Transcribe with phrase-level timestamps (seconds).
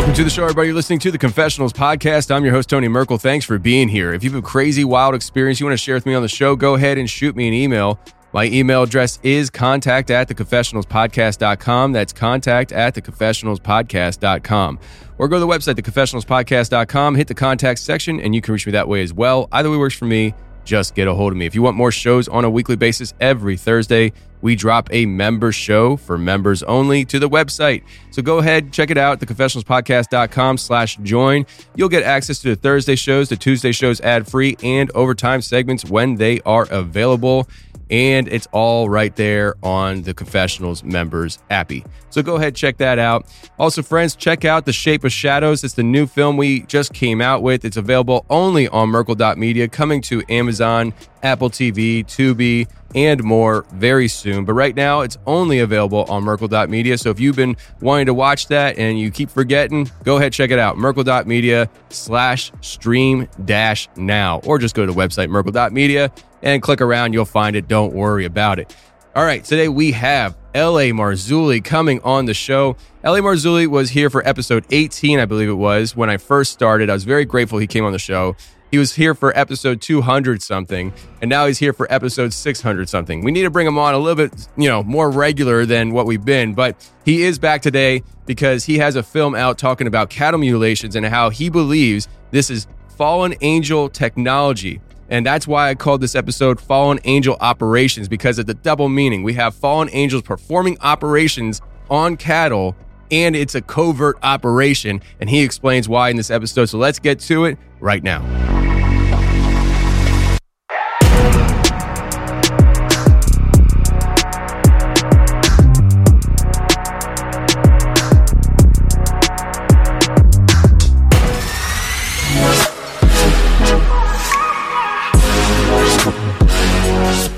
[0.00, 0.68] Welcome to the show, everybody.
[0.68, 2.34] You're listening to the Confessionals podcast.
[2.34, 3.18] I'm your host, Tony Merkel.
[3.18, 4.14] Thanks for being here.
[4.14, 6.28] If you have a crazy, wild experience you want to share with me on the
[6.28, 8.00] show, go ahead and shoot me an email.
[8.32, 11.92] My email address is contact at theconfessionalspodcast.com.
[11.92, 14.78] That's contact at theconfessionalspodcast.com.
[15.18, 18.72] Or go to the website, theconfessionalspodcast.com, hit the contact section, and you can reach me
[18.72, 19.50] that way as well.
[19.52, 20.32] Either way works for me.
[20.64, 21.46] Just get a hold of me.
[21.46, 24.12] If you want more shows on a weekly basis every Thursday,
[24.42, 27.82] we drop a member show for members only to the website.
[28.10, 31.46] So go ahead, check it out, theconfessionalspodcast.com slash join.
[31.74, 36.14] You'll get access to the Thursday shows, the Tuesday shows ad-free, and overtime segments when
[36.16, 37.48] they are available
[37.90, 41.84] and it's all right there on the Confessionals members appy.
[42.10, 43.26] So go ahead, check that out.
[43.58, 45.62] Also, friends, check out The Shape of Shadows.
[45.62, 47.64] It's the new film we just came out with.
[47.64, 50.92] It's available only on Merkel.media, coming to Amazon,
[51.22, 54.44] Apple TV, Tubi, and more very soon.
[54.44, 56.98] But right now, it's only available on Merkel.media.
[56.98, 60.50] So if you've been wanting to watch that and you keep forgetting, go ahead, check
[60.50, 60.78] it out.
[60.78, 64.40] Merkel.media slash stream dash now.
[64.44, 67.12] Or just go to the website, Merkel.media, and click around.
[67.12, 67.68] You'll find it.
[67.68, 68.74] Don't worry about it.
[69.14, 70.92] All right, today we have L.A.
[70.92, 72.76] Marzulli coming on the show.
[73.02, 73.20] L.A.
[73.20, 76.88] Marzulli was here for episode 18, I believe it was, when I first started.
[76.88, 78.36] I was very grateful he came on the show.
[78.70, 83.24] He was here for episode 200 something, and now he's here for episode 600 something.
[83.24, 86.06] We need to bring him on a little bit, you know, more regular than what
[86.06, 90.08] we've been, but he is back today because he has a film out talking about
[90.08, 94.80] cattle mutilations and how he believes this is fallen angel technology.
[95.08, 99.24] And that's why I called this episode Fallen Angel Operations because of the double meaning.
[99.24, 101.60] We have fallen angels performing operations
[101.90, 102.76] on cattle,
[103.10, 105.02] and it's a covert operation.
[105.20, 106.66] And he explains why in this episode.
[106.66, 108.59] So let's get to it right now.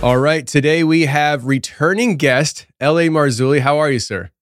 [0.03, 3.07] All right, today we have returning guest L.A.
[3.07, 3.61] Marzulli.
[3.61, 4.33] How are you, sir?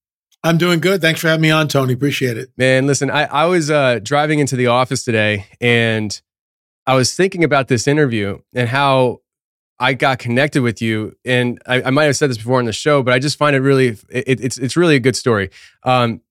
[0.42, 1.02] I'm doing good.
[1.02, 1.92] Thanks for having me on, Tony.
[1.92, 2.48] Appreciate it.
[2.56, 6.18] Man, listen, I, I was uh, driving into the office today and
[6.86, 9.18] I was thinking about this interview and how
[9.78, 11.14] I got connected with you.
[11.26, 13.54] And I, I might have said this before on the show, but I just find
[13.54, 15.50] it really, it, it's, it's really a good story.
[15.82, 16.22] Um,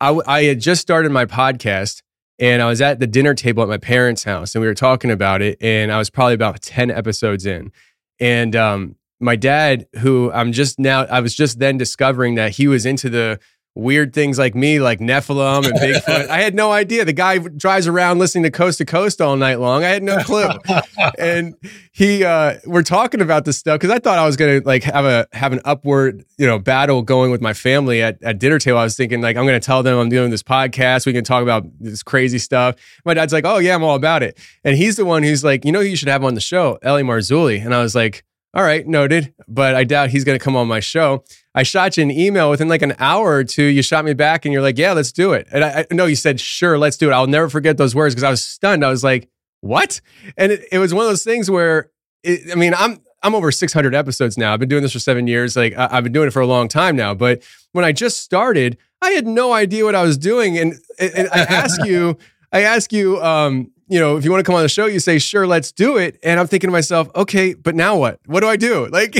[0.00, 2.00] I, I had just started my podcast
[2.38, 5.10] and I was at the dinner table at my parents' house and we were talking
[5.10, 5.58] about it.
[5.60, 7.70] And I was probably about 10 episodes in.
[8.20, 12.68] And um, my dad, who I'm just now, I was just then discovering that he
[12.68, 13.38] was into the
[13.74, 16.28] weird things like me, like Nephilim and Bigfoot.
[16.28, 17.04] I had no idea.
[17.04, 19.82] The guy drives around listening to Coast to Coast all night long.
[19.82, 20.48] I had no clue.
[21.18, 21.54] and
[21.92, 25.04] he, uh, we're talking about this stuff because I thought I was gonna like have
[25.04, 28.78] a have an upward, you know, battle going with my family at, at dinner table.
[28.78, 31.06] I was thinking like I'm gonna tell them I'm doing this podcast.
[31.06, 32.76] We can talk about this crazy stuff.
[33.04, 34.38] My dad's like, oh yeah, I'm all about it.
[34.64, 36.78] And he's the one who's like, you know, who you should have on the show,
[36.82, 37.02] L.A.
[37.02, 37.64] Marzulli.
[37.64, 38.24] And I was like.
[38.54, 41.24] all right, noted, but I doubt he's going to come on my show.
[41.54, 43.64] I shot you an email within like an hour or two.
[43.64, 45.46] You shot me back and you're like, yeah, let's do it.
[45.52, 47.12] And I, I no, you said, sure, let's do it.
[47.12, 48.84] I'll never forget those words because I was stunned.
[48.84, 49.28] I was like,
[49.60, 50.00] what?
[50.36, 51.90] And it, it was one of those things where,
[52.22, 54.52] it, I mean, I'm, I'm over 600 episodes now.
[54.52, 55.54] I've been doing this for seven years.
[55.54, 57.14] Like I, I've been doing it for a long time now.
[57.14, 60.58] But when I just started, I had no idea what I was doing.
[60.58, 62.18] And, and I ask you,
[62.52, 64.98] I ask you, um, you know, if you want to come on the show, you
[65.00, 66.18] say, sure, let's do it.
[66.22, 68.20] And I'm thinking to myself, okay, but now what?
[68.26, 68.88] What do I do?
[68.92, 69.16] Like,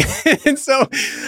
[0.47, 0.87] and so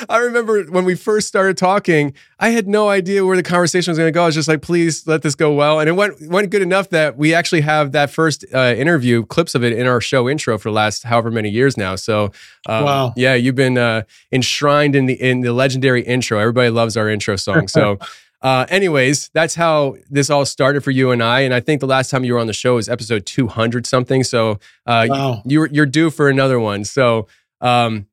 [0.09, 3.99] I remember when we first started talking, I had no idea where the conversation was
[3.99, 4.23] going to go.
[4.23, 5.81] I was just like, please let this go well.
[5.81, 9.55] And it went, went good enough that we actually have that first uh, interview, clips
[9.55, 11.97] of it in our show intro for the last however many years now.
[11.97, 12.33] So,
[12.69, 13.13] um, Wow.
[13.17, 16.39] yeah, you've been uh, enshrined in the, in the legendary intro.
[16.39, 17.69] Everybody loves our intro song.
[17.69, 17.99] So,
[18.45, 21.41] uh, anyways, that's how this all started for you and I.
[21.41, 24.23] And I think the last time you were on the show was episode 200 something.
[24.23, 25.43] So uh, Wow.
[25.47, 26.85] you, you're, you're due for another one.
[26.85, 27.27] So
[27.63, 28.07] um,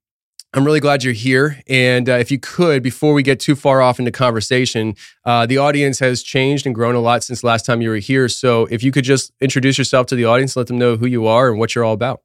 [0.54, 1.62] I'm really glad you're here.
[1.68, 4.96] And uh, if you could, before we get too far off into conversation,
[5.26, 8.30] uh, the audience has changed and grown a lot since last time you were here.
[8.30, 11.28] So if you could just introduce yourself to the audience, let them know who you
[11.28, 12.22] are and what you're all about.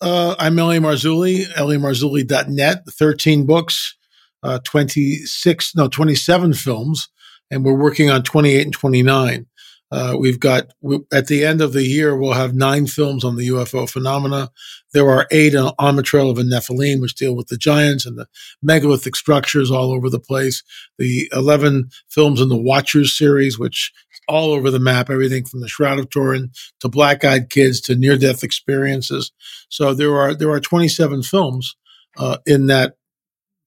[0.00, 0.76] Uh, I'm L.A.
[0.78, 3.96] Marzulli, lamarzulli.net, 13 books,
[4.42, 7.08] uh, 26, no, 27 films,
[7.50, 9.46] and we're working on 28 and 29.
[9.92, 13.34] Uh, we've got, we, at the end of the year, we'll have nine films on
[13.34, 14.48] the UFO phenomena.
[14.92, 18.06] There are eight on, on the trail of a Nephilim, which deal with the giants
[18.06, 18.28] and the
[18.62, 20.62] megalithic structures all over the place.
[20.98, 23.92] The 11 films in the Watchers series, which
[24.28, 27.96] all over the map, everything from the Shroud of Turin to Black Eyed Kids to
[27.96, 29.32] near death experiences.
[29.68, 31.74] So there are there are 27 films
[32.16, 32.94] uh, in that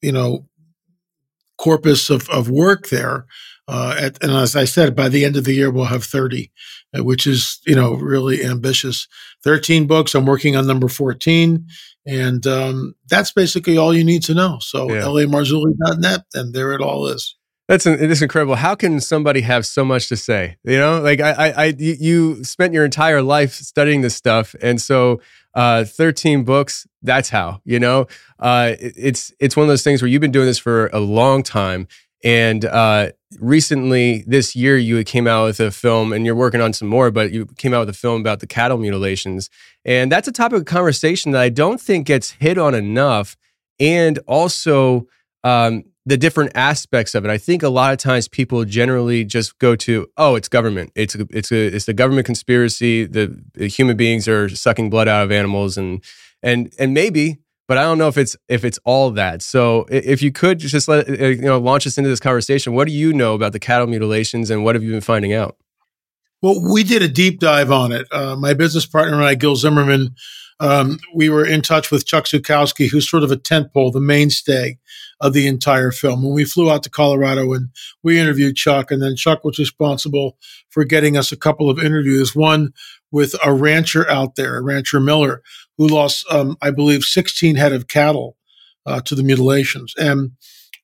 [0.01, 0.47] you know
[1.63, 3.25] corpus of, of work there.
[3.67, 6.51] Uh, at, and as I said, by the end of the year we'll have 30,
[6.97, 9.07] uh, which is you know really ambitious.
[9.45, 10.13] 13 books.
[10.15, 11.65] I'm working on number 14,
[12.05, 14.57] and um, that's basically all you need to know.
[14.59, 15.03] So Yeah.
[15.03, 17.35] lamarzulli.net, and there it all is.
[17.69, 18.55] That's it is incredible.
[18.55, 20.57] How can somebody have so much to say?
[20.65, 24.53] You know, like I, I, I you- you spent your entire life studying this stuff,
[24.61, 25.21] and so
[25.53, 26.85] uh, thirteen books.
[27.01, 27.61] That's how.
[27.63, 28.07] You know,
[28.39, 30.99] uh, it- it's it's one of those things where you've been doing this for a
[30.99, 31.87] long time,
[32.21, 36.73] and uh, recently this year you came out with a film, and you're working on
[36.73, 39.49] some more, but you came out with a film about the cattle mutilations,
[39.85, 43.37] and that's a topic of conversation that I don't think gets hit on enough,
[43.79, 45.07] and also.
[45.43, 47.31] Um, the different aspects of it.
[47.31, 50.91] I think a lot of times people generally just go to, oh, it's government.
[50.95, 53.05] It's a, it's a, it's the government conspiracy.
[53.05, 56.03] The, the human beings are sucking blood out of animals, and
[56.41, 57.37] and and maybe,
[57.67, 59.41] but I don't know if it's if it's all that.
[59.41, 62.73] So if you could just let uh, you know launch us into this conversation.
[62.73, 65.55] What do you know about the cattle mutilations, and what have you been finding out?
[66.41, 68.05] Well, we did a deep dive on it.
[68.11, 70.15] Uh, my business partner and I, Gil Zimmerman,
[70.59, 74.77] um, we were in touch with Chuck Zukowski, who's sort of a tentpole, the mainstay
[75.21, 76.23] of the entire film.
[76.23, 77.69] When we flew out to Colorado and
[78.03, 80.37] we interviewed Chuck, and then Chuck was responsible
[80.69, 82.35] for getting us a couple of interviews.
[82.35, 82.73] One
[83.11, 85.41] with a rancher out there, a Rancher Miller,
[85.77, 88.37] who lost, um, I believe, 16 head of cattle
[88.85, 89.93] uh, to the mutilations.
[89.97, 90.31] And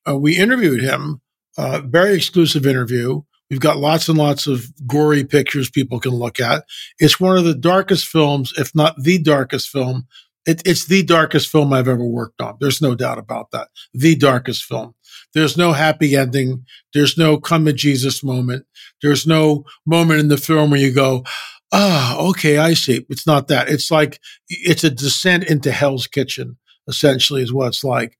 [0.08, 1.20] uh, we interviewed him,
[1.58, 3.22] uh, very exclusive interview.
[3.50, 6.64] We've got lots and lots of gory pictures people can look at.
[6.98, 10.06] It's one of the darkest films, if not the darkest film.
[10.46, 12.56] It, it's the darkest film I've ever worked on.
[12.60, 13.68] There's no doubt about that.
[13.92, 14.94] The darkest film.
[15.34, 16.64] There's no happy ending.
[16.94, 18.66] There's no come to Jesus moment.
[19.02, 21.24] There's no moment in the film where you go,
[21.72, 23.06] ah, okay, I see.
[23.08, 23.68] It's not that.
[23.68, 24.18] It's like,
[24.48, 28.16] it's a descent into hell's kitchen, essentially, is what it's like.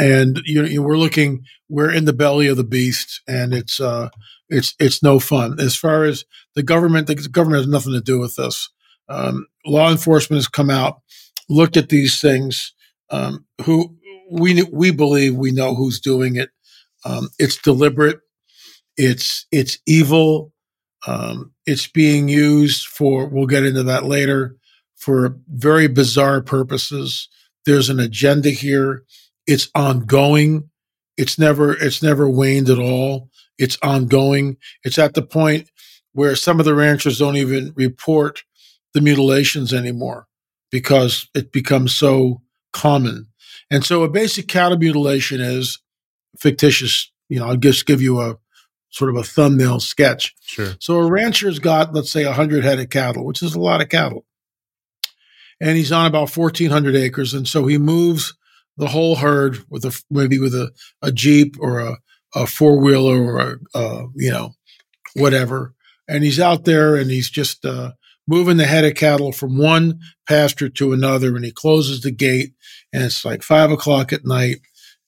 [0.00, 4.08] And you know, we're looking, we're in the belly of the beast, and it's, uh,
[4.48, 5.60] it's it's no fun.
[5.60, 8.70] As far as the government, the government has nothing to do with this.
[9.08, 11.00] Um, law enforcement has come out,
[11.48, 12.74] looked at these things.
[13.10, 13.96] Um, who
[14.30, 16.50] we we believe we know who's doing it.
[17.04, 18.20] Um, it's deliberate.
[18.96, 20.52] It's it's evil.
[21.06, 23.26] Um, it's being used for.
[23.28, 24.56] We'll get into that later
[24.96, 27.28] for very bizarre purposes.
[27.64, 29.04] There's an agenda here.
[29.46, 30.70] It's ongoing.
[31.16, 34.56] It's never it's never waned at all it's ongoing.
[34.84, 35.70] It's at the point
[36.12, 38.44] where some of the ranchers don't even report
[38.94, 40.27] the mutilations anymore
[40.70, 43.28] because it becomes so common.
[43.70, 45.80] And so a basic cattle mutilation is
[46.38, 47.10] fictitious.
[47.28, 48.38] You know, I'll just give you a
[48.90, 50.34] sort of a thumbnail sketch.
[50.40, 50.74] Sure.
[50.80, 53.88] So a rancher's got, let's say, 100 head of cattle, which is a lot of
[53.88, 54.24] cattle.
[55.60, 57.34] And he's on about 1,400 acres.
[57.34, 58.34] And so he moves
[58.76, 60.70] the whole herd with a, maybe with a,
[61.02, 61.98] a Jeep or a,
[62.34, 64.52] a four wheeler or a, uh, you know,
[65.14, 65.74] whatever.
[66.06, 67.92] And he's out there and he's just uh,
[68.28, 72.52] moving the head of cattle from one pasture to another, and he closes the gate,
[72.92, 74.58] and it's like five o'clock at night,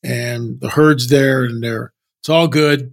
[0.02, 2.92] and the herd's there, and they're it's all good,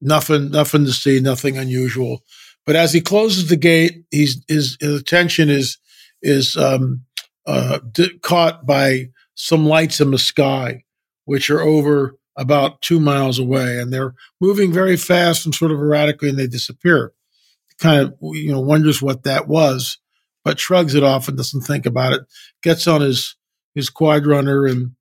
[0.00, 2.22] nothing, nothing to see, nothing unusual.
[2.66, 5.78] But as he closes the gate, he's his, his attention is
[6.22, 7.04] is um,
[7.46, 10.84] uh, d- caught by some lights in the sky,
[11.24, 15.78] which are over about two miles away, and they're moving very fast and sort of
[15.78, 17.12] erratically, and they disappear.
[17.80, 19.98] Kind of, you know, wonders what that was,
[20.44, 22.22] but shrugs it off and doesn't think about it.
[22.62, 23.36] Gets on his
[23.74, 24.92] his quad runner and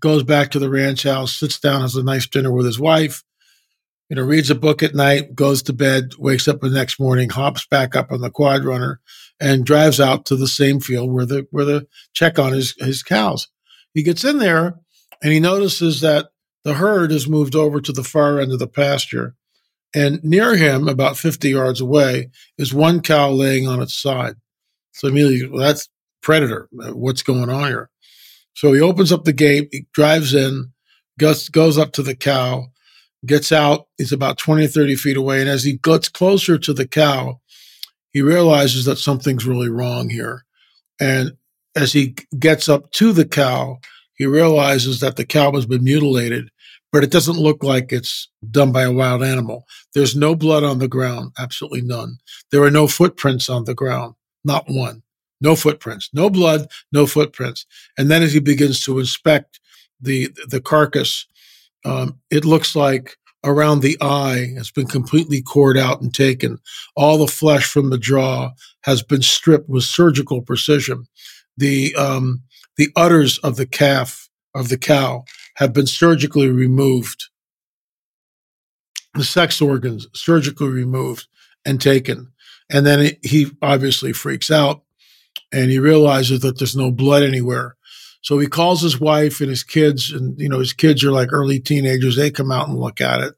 [0.00, 3.22] goes back to the ranch house, sits down, has a nice dinner with his wife,
[4.08, 7.30] you know, reads a book at night, goes to bed, wakes up the next morning,
[7.30, 9.00] hops back up on the quad runner,
[9.40, 13.02] and drives out to the same field where the where the check on his his
[13.02, 13.48] cows.
[13.92, 14.74] He gets in there
[15.22, 16.28] and he notices that
[16.64, 19.34] the herd has moved over to the far end of the pasture.
[19.94, 24.34] And near him, about 50 yards away, is one cow laying on its side.
[24.92, 25.88] So immediately, well, that's
[26.22, 26.68] predator.
[26.82, 27.90] Uh, what's going on here?
[28.54, 30.72] So he opens up the gate, he drives in,
[31.18, 32.68] goes, goes up to the cow,
[33.26, 33.86] gets out.
[33.98, 35.40] He's about 20, 30 feet away.
[35.40, 37.40] And as he gets closer to the cow,
[38.10, 40.44] he realizes that something's really wrong here.
[41.00, 41.32] And
[41.74, 43.78] as he gets up to the cow,
[44.14, 46.50] he realizes that the cow has been mutilated,
[46.94, 49.66] but it doesn't look like it's done by a wild animal.
[49.94, 52.18] There's no blood on the ground, absolutely none.
[52.52, 55.02] There are no footprints on the ground, not one.
[55.40, 57.66] No footprints, no blood, no footprints.
[57.98, 59.58] And then as he begins to inspect
[60.00, 61.26] the the carcass,
[61.84, 66.60] um, it looks like around the eye has been completely cored out and taken.
[66.94, 71.08] All the flesh from the jaw has been stripped with surgical precision.
[71.56, 72.44] The um,
[72.76, 75.24] the udders of the calf of the cow
[75.56, 77.24] have been surgically removed.
[79.14, 81.26] The sex organs surgically removed
[81.64, 82.32] and taken.
[82.70, 84.82] And then he obviously freaks out
[85.52, 87.76] and he realizes that there's no blood anywhere.
[88.22, 91.30] So he calls his wife and his kids, and you know his kids are like
[91.30, 92.16] early teenagers.
[92.16, 93.34] They come out and look at it.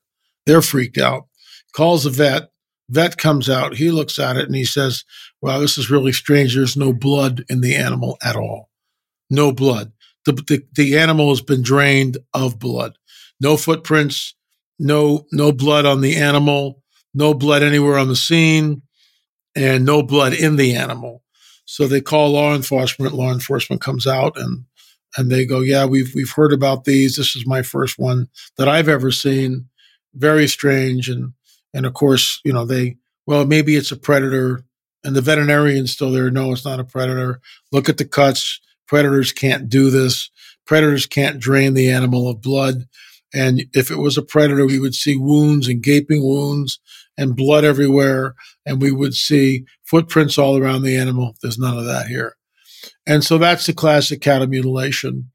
[0.46, 1.26] They're freaked out.
[1.72, 2.50] Calls the vet.
[2.88, 3.74] Vet comes out.
[3.74, 5.04] He looks at it and he says,
[5.42, 6.54] "Wow, this is really strange.
[6.54, 8.70] There's no blood in the animal at all.
[9.28, 9.90] No blood.
[10.26, 12.98] The the, the animal has been drained of blood.
[13.40, 14.34] No footprints.
[14.78, 16.82] No no blood on the animal.
[17.14, 18.82] No blood anywhere on the scene,
[19.54, 21.22] and no blood in the animal."
[21.64, 23.14] So they call law enforcement.
[23.14, 24.66] Law enforcement comes out and
[25.16, 27.16] and they go, "Yeah, we've we've heard about these.
[27.16, 28.28] This is my first one
[28.58, 29.68] that I've ever seen.
[30.14, 31.32] Very strange." And
[31.72, 34.64] and of course, you know, they well, maybe it's a predator.
[35.04, 36.32] And the veterinarian's still there.
[36.32, 37.40] No, it's not a predator.
[37.70, 38.60] Look at the cuts.
[38.86, 40.30] Predators can't do this.
[40.66, 42.88] Predators can't drain the animal of blood.
[43.34, 46.80] And if it was a predator, we would see wounds and gaping wounds
[47.18, 48.34] and blood everywhere.
[48.64, 51.34] And we would see footprints all around the animal.
[51.42, 52.36] There's none of that here.
[53.06, 55.30] And so that's the classic cattle mutilation.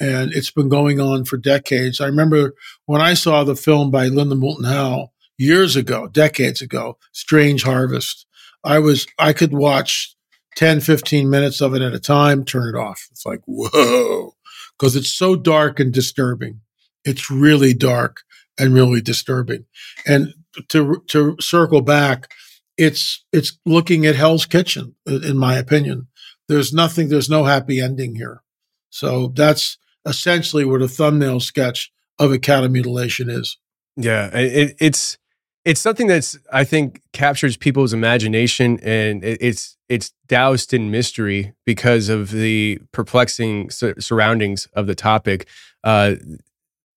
[0.00, 2.00] And it's been going on for decades.
[2.00, 2.54] I remember
[2.86, 8.26] when I saw the film by Linda Moulton Howe years ago, decades ago, Strange Harvest,
[8.62, 10.13] I was, I could watch
[10.56, 13.08] 10, 15 minutes of it at a time, turn it off.
[13.10, 14.34] It's like, whoa,
[14.78, 16.60] because it's so dark and disturbing.
[17.04, 18.22] It's really dark
[18.58, 19.66] and really disturbing.
[20.06, 20.34] And
[20.68, 22.30] to, to circle back,
[22.76, 26.08] it's, it's looking at Hell's Kitchen, in my opinion
[26.48, 28.42] there's nothing, there's no happy ending here.
[28.90, 33.58] So that's essentially what a thumbnail sketch of a cattle mutilation is.
[33.96, 35.18] Yeah, it, it's
[35.64, 41.52] it's something that's I think captures people's imagination and it, it's it's doused in mystery
[41.64, 45.46] because of the perplexing su- surroundings of the topic.
[45.82, 46.14] Uh,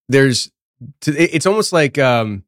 [0.08, 0.52] there's
[1.06, 2.44] it's almost like um,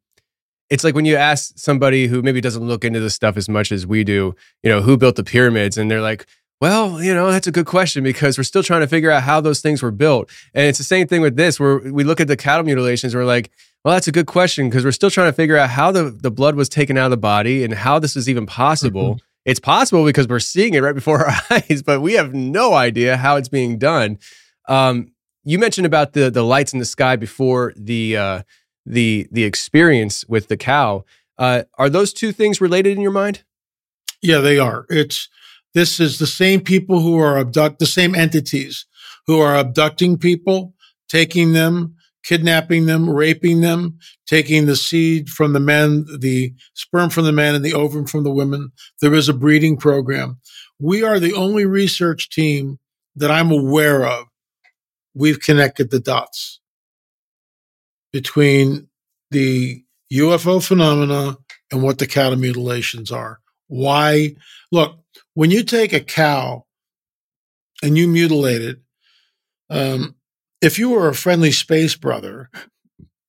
[0.69, 3.71] it's like when you ask somebody who maybe doesn't look into this stuff as much
[3.71, 6.25] as we do, you know, who built the pyramids, and they're like,
[6.61, 9.41] well, you know, that's a good question because we're still trying to figure out how
[9.41, 10.29] those things were built.
[10.53, 13.25] And it's the same thing with this, where we look at the cattle mutilations, we're
[13.25, 13.49] like,
[13.83, 16.29] well, that's a good question because we're still trying to figure out how the, the
[16.29, 19.15] blood was taken out of the body and how this is even possible.
[19.15, 19.28] Mm-hmm.
[19.45, 23.17] It's possible because we're seeing it right before our eyes, but we have no idea
[23.17, 24.19] how it's being done.
[24.67, 25.11] Um,
[25.43, 28.41] you mentioned about the the lights in the sky before the uh,
[28.85, 31.05] the the experience with the cow.
[31.37, 33.43] Uh, are those two things related in your mind?
[34.21, 34.85] Yeah, they are.
[34.89, 35.29] It's
[35.73, 38.85] this is the same people who are abduct, the same entities
[39.27, 40.73] who are abducting people,
[41.07, 41.95] taking them,
[42.29, 47.55] kidnapping them, raping them, taking the seed from the men, the sperm from the men
[47.55, 48.71] and the ovum from the women.
[49.01, 50.39] There is a breeding program.
[50.79, 52.77] We are the only research team
[53.15, 54.27] that I'm aware of.
[55.15, 56.59] We've connected the dots
[58.13, 58.87] between
[59.31, 59.83] the
[60.13, 61.35] UFO phenomena
[61.71, 63.39] and what the cattle mutilations are.
[63.69, 64.35] Why?
[64.71, 64.99] Look,
[65.33, 66.67] when you take a cow
[67.81, 68.79] and you mutilate it,
[69.71, 70.15] um,
[70.61, 72.49] if you were a friendly space brother,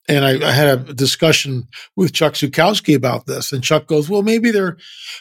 [0.08, 4.22] and I, I, had a discussion with Chuck Zukowski about this, and Chuck goes, "Well,
[4.22, 4.76] maybe they're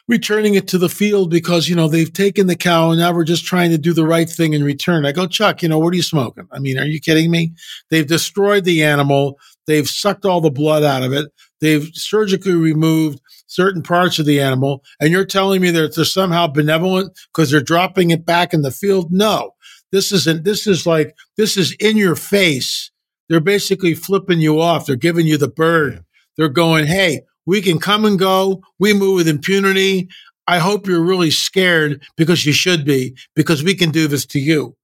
[0.07, 3.23] returning it to the field because you know they've taken the cow and now we're
[3.23, 5.93] just trying to do the right thing in return." I go, "Chuck, you know what
[5.93, 6.47] are you smoking?
[6.51, 7.53] I mean, are you kidding me?
[7.91, 9.37] They've destroyed the animal.
[9.67, 11.27] They've sucked all the blood out of it.
[11.61, 16.47] They've surgically removed certain parts of the animal, and you're telling me that they're somehow
[16.47, 19.11] benevolent because they're dropping it back in the field?
[19.11, 19.51] No,
[19.91, 20.43] this isn't.
[20.43, 22.91] This is like this is in your face."
[23.29, 24.85] they're basically flipping you off.
[24.85, 26.03] They're giving you the bird.
[26.35, 28.61] They're going, hey, we can come and go.
[28.79, 30.09] We move with impunity.
[30.47, 34.39] I hope you're really scared because you should be, because we can do this to
[34.39, 34.75] you.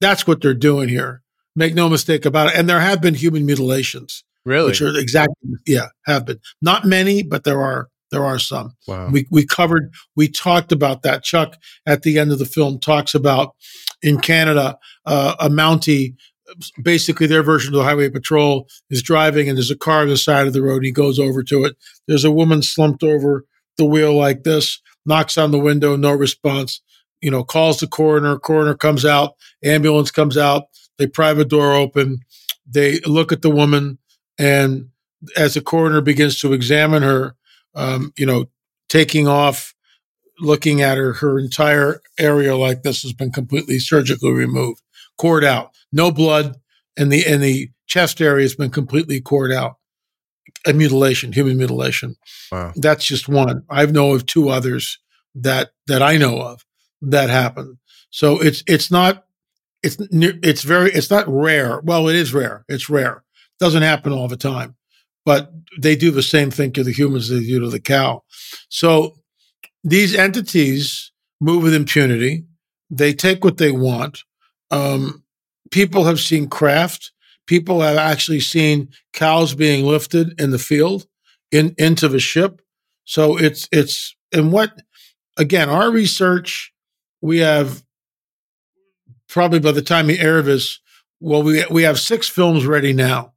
[0.00, 1.22] That's what they're doing here.
[1.54, 2.56] Make no mistake about it.
[2.56, 4.24] And there have been human mutilations.
[4.44, 4.68] Really?
[4.68, 5.34] Which are exactly,
[5.66, 6.40] yeah, have been.
[6.60, 7.88] Not many, but there are.
[8.10, 8.72] There are some.
[8.88, 9.08] Wow.
[9.10, 11.22] We we covered, we talked about that.
[11.22, 11.56] Chuck
[11.86, 13.54] at the end of the film talks about
[14.02, 16.14] in Canada uh, a Mountie
[16.82, 20.16] basically their version of the highway patrol is driving and there's a car on the
[20.16, 21.76] side of the road and he goes over to it.
[22.08, 23.44] There's a woman slumped over
[23.76, 26.80] the wheel like this knocks on the window no response
[27.20, 30.64] you know calls the coroner coroner comes out ambulance comes out
[30.98, 32.20] they pry the door open
[32.66, 33.98] they look at the woman
[34.38, 34.88] and
[35.36, 37.34] as the coroner begins to examine her
[37.74, 38.46] um, you know
[38.88, 39.74] taking off
[40.40, 44.82] looking at her her entire area like this has been completely surgically removed
[45.16, 46.56] cored out no blood,
[46.96, 49.76] and the and the chest area has been completely cored out.
[50.66, 52.16] A mutilation, human mutilation.
[52.52, 52.72] Wow.
[52.76, 53.62] That's just one.
[53.70, 54.98] I know of two others
[55.34, 56.64] that that I know of
[57.02, 57.78] that happened.
[58.10, 59.24] So it's it's not
[59.82, 61.80] it's it's very it's not rare.
[61.80, 62.64] Well, it is rare.
[62.68, 63.24] It's rare.
[63.58, 64.76] It Doesn't happen all the time,
[65.24, 68.22] but they do the same thing to the humans they do to the cow.
[68.68, 69.16] So
[69.82, 72.44] these entities move with impunity.
[72.90, 74.24] They take what they want.
[74.70, 75.24] Um,
[75.70, 77.12] people have seen craft.
[77.46, 81.06] People have actually seen cows being lifted in the field
[81.50, 82.62] in into the ship.
[83.04, 84.72] So it's it's and what
[85.36, 86.72] again our research
[87.20, 87.82] we have
[89.28, 90.78] probably by the time we air this
[91.20, 93.32] well we we have six films ready now.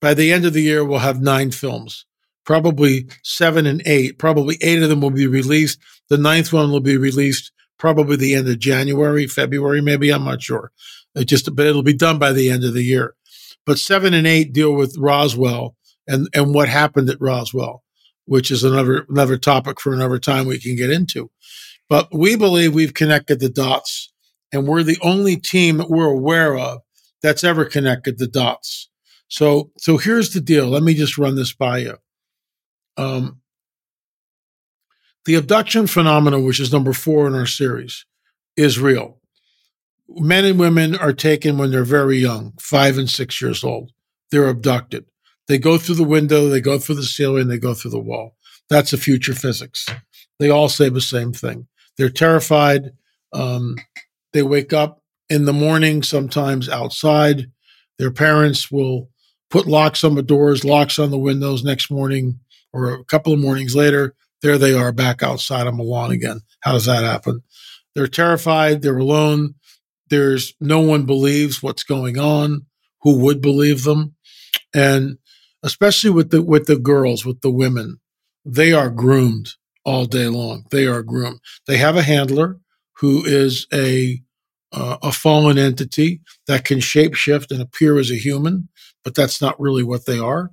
[0.00, 2.04] By the end of the year we'll have nine films.
[2.48, 4.18] Probably seven and eight.
[4.18, 5.78] Probably eight of them will be released.
[6.08, 10.08] The ninth one will be released probably the end of January, February, maybe.
[10.08, 10.72] I'm not sure.
[11.14, 13.14] It just, but it'll be done by the end of the year.
[13.66, 17.82] But seven and eight deal with Roswell and and what happened at Roswell,
[18.24, 21.30] which is another another topic for another time we can get into.
[21.90, 24.10] But we believe we've connected the dots,
[24.54, 26.80] and we're the only team that we're aware of
[27.22, 28.88] that's ever connected the dots.
[29.28, 30.68] So so here's the deal.
[30.68, 31.98] Let me just run this by you.
[32.98, 33.40] Um,
[35.24, 38.04] the abduction phenomenon, which is number four in our series,
[38.56, 39.18] is real
[40.08, 43.92] men and women are taken when they're very young, five and six years old.
[44.30, 45.04] They're abducted.
[45.46, 48.36] They go through the window, they go through the ceiling, they go through the wall.
[48.68, 49.86] That's the future physics.
[50.38, 51.68] They all say the same thing.
[51.96, 52.90] They're terrified.
[53.32, 53.76] Um,
[54.32, 57.50] they wake up in the morning, sometimes outside.
[57.98, 59.08] Their parents will
[59.50, 62.40] put locks on the doors, locks on the windows next morning,
[62.72, 64.14] or a couple of mornings later.
[64.42, 66.40] There they are back outside on the lawn again.
[66.60, 67.42] How does that happen?
[67.94, 68.82] They're terrified.
[68.82, 69.54] They're alone.
[70.10, 72.66] There's no one believes what's going on.
[73.02, 74.14] Who would believe them?
[74.74, 75.18] And
[75.62, 78.00] especially with the with the girls, with the women,
[78.44, 79.54] they are groomed
[79.84, 80.64] all day long.
[80.70, 81.40] They are groomed.
[81.66, 82.58] They have a handler
[82.98, 84.22] who is a
[84.72, 88.68] uh, a fallen entity that can shapeshift and appear as a human,
[89.02, 90.50] but that's not really what they are.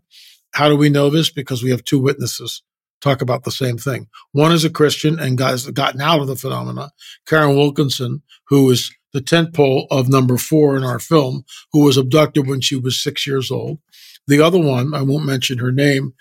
[0.55, 1.29] How do we know this?
[1.29, 2.63] Because we have two witnesses
[3.01, 4.07] talk about the same thing.
[4.31, 6.91] One is a Christian and guys gotten out of the phenomena.
[7.27, 11.97] Karen Wilkinson, who is the tent pole of number four in our film, who was
[11.97, 13.79] abducted when she was six years old.
[14.27, 16.13] The other one, I won't mention her name,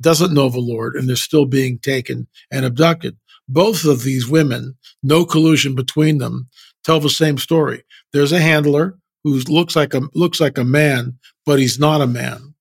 [0.00, 3.18] doesn't know the Lord and is still being taken and abducted.
[3.46, 6.48] Both of these women, no collusion between them,
[6.84, 7.84] tell the same story.
[8.14, 12.06] There's a handler who looks like a looks like a man, but he's not a
[12.06, 12.53] man,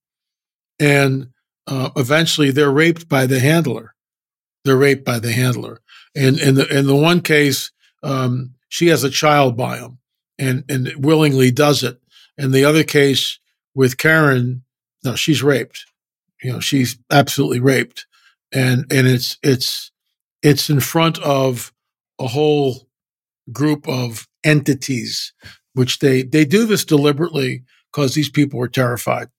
[0.84, 1.28] and
[1.67, 3.96] uh, eventually they're raped by the handler.
[4.65, 5.82] They're raped by the handler,
[6.15, 10.00] and in the in the one case, um, she has a child by him
[10.39, 12.00] and, and willingly does it.
[12.38, 13.39] In the other case
[13.76, 14.63] with Karen,
[15.04, 15.86] no, she's raped.
[16.41, 18.06] You know, she's absolutely raped.
[18.52, 19.91] And, and it's, it's,
[20.41, 21.72] it's in front of
[22.19, 22.88] a whole
[23.52, 25.34] group of entities,
[25.74, 29.30] which they, they do this deliberately because these people were terrified,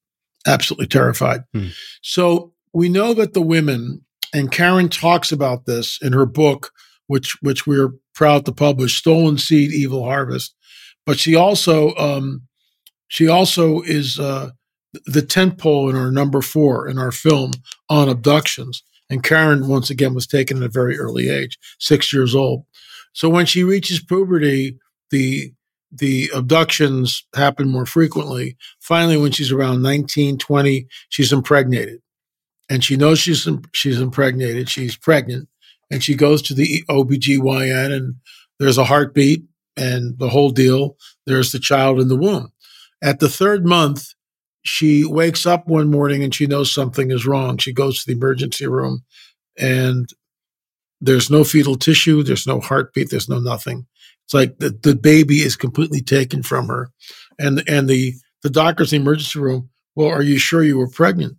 [0.46, 1.42] absolutely terrified.
[1.52, 1.68] Hmm.
[2.02, 4.04] So we know that the women
[4.34, 6.72] and Karen talks about this in her book,
[7.06, 10.54] which which we're proud to publish, "Stolen Seed, Evil Harvest."
[11.06, 12.42] But she also um,
[13.08, 14.50] she also is uh,
[15.06, 17.52] the tent pole in our number four in our film
[17.88, 18.82] on abductions.
[19.10, 22.64] And Karen, once again, was taken at a very early age, six years old.
[23.12, 24.78] So when she reaches puberty,
[25.10, 25.52] the
[25.96, 28.56] the abductions happen more frequently.
[28.80, 32.00] Finally, when she's around 19, 20, she's impregnated.
[32.68, 35.48] And she knows she's she's impregnated, she's pregnant,
[35.90, 38.16] and she goes to the OBGYN and
[38.58, 39.44] there's a heartbeat
[39.76, 40.96] and the whole deal.
[41.26, 42.52] There's the child in the womb.
[43.02, 44.14] At the third month,
[44.62, 47.58] she wakes up one morning and she knows something is wrong.
[47.58, 49.04] She goes to the emergency room
[49.58, 50.08] and
[51.02, 53.86] there's no fetal tissue, there's no heartbeat, there's no nothing.
[54.24, 56.90] It's like the, the baby is completely taken from her.
[57.38, 60.88] And and the the doctor's in the emergency room, well, are you sure you were
[60.88, 61.36] pregnant?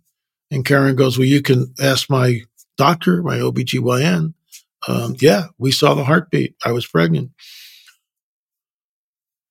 [0.50, 2.42] And Karen goes, Well, you can ask my
[2.76, 4.34] doctor, my OBGYN.
[4.88, 6.54] Um, yeah, we saw the heartbeat.
[6.64, 7.32] I was pregnant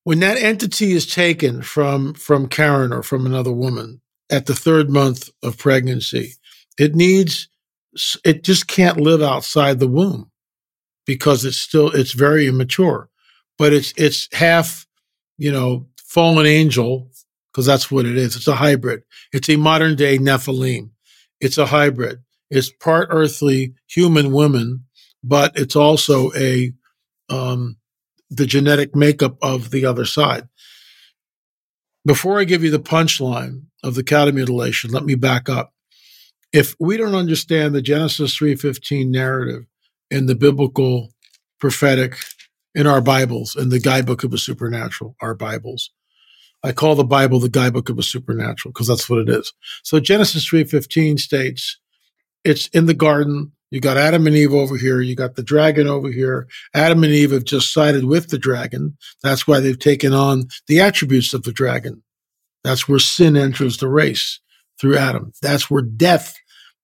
[0.06, 4.88] when that entity is taken from from Karen or from another woman at the third
[4.88, 6.34] month of pregnancy,
[6.78, 7.48] it needs
[8.24, 10.30] it just can't live outside the womb
[11.06, 13.08] because it's still it's very immature.
[13.58, 14.86] But it's it's half,
[15.38, 17.10] you know, fallen angel
[17.50, 18.36] because that's what it is.
[18.36, 19.02] It's a hybrid.
[19.32, 20.90] It's a modern day Nephilim.
[21.40, 22.22] It's a hybrid.
[22.50, 24.84] It's part earthly human woman,
[25.24, 26.72] but it's also a
[27.28, 27.76] um,
[28.30, 30.48] the genetic makeup of the other side.
[32.04, 35.72] Before I give you the punchline of the mutilation, let me back up.
[36.52, 39.64] If we don't understand the Genesis 3:15 narrative
[40.10, 41.12] in the biblical
[41.58, 42.16] prophetic
[42.76, 45.90] in our Bibles, in the guidebook of the supernatural, our Bibles.
[46.62, 49.52] I call the Bible the guidebook of the supernatural because that's what it is.
[49.82, 51.78] So Genesis 3:15 states
[52.44, 55.00] it's in the garden you got Adam and Eve over here.
[55.00, 56.46] You got the dragon over here.
[56.72, 58.96] Adam and Eve have just sided with the dragon.
[59.24, 62.02] That's why they've taken on the attributes of the dragon.
[62.62, 64.40] That's where sin enters the race
[64.80, 65.32] through Adam.
[65.42, 66.36] That's where death,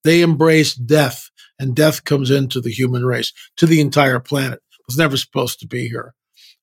[0.03, 4.59] they embrace death and death comes into the human race, to the entire planet.
[4.93, 6.13] Was never supposed to be here.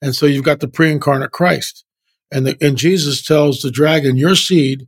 [0.00, 1.84] And so you've got the pre-incarnate Christ.
[2.32, 4.86] And, the, and Jesus tells the dragon, your seed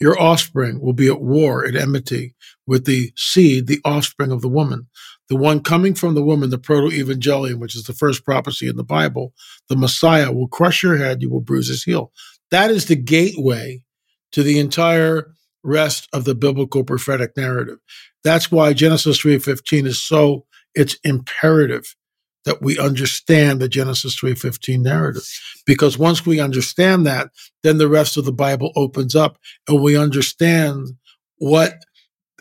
[0.00, 2.34] your offspring will be at war, at enmity
[2.66, 4.86] with the seed, the offspring of the woman.
[5.28, 8.76] The one coming from the woman, the proto evangelium, which is the first prophecy in
[8.76, 9.34] the Bible,
[9.68, 12.12] the Messiah will crush your head, you will bruise his heel.
[12.50, 13.82] That is the gateway
[14.32, 15.32] to the entire
[15.64, 17.78] rest of the biblical prophetic narrative.
[18.24, 21.94] That's why Genesis 3:15 is so it's imperative
[22.48, 25.22] that we understand the Genesis 3:15 narrative
[25.66, 27.28] because once we understand that
[27.62, 30.88] then the rest of the Bible opens up and we understand
[31.36, 31.74] what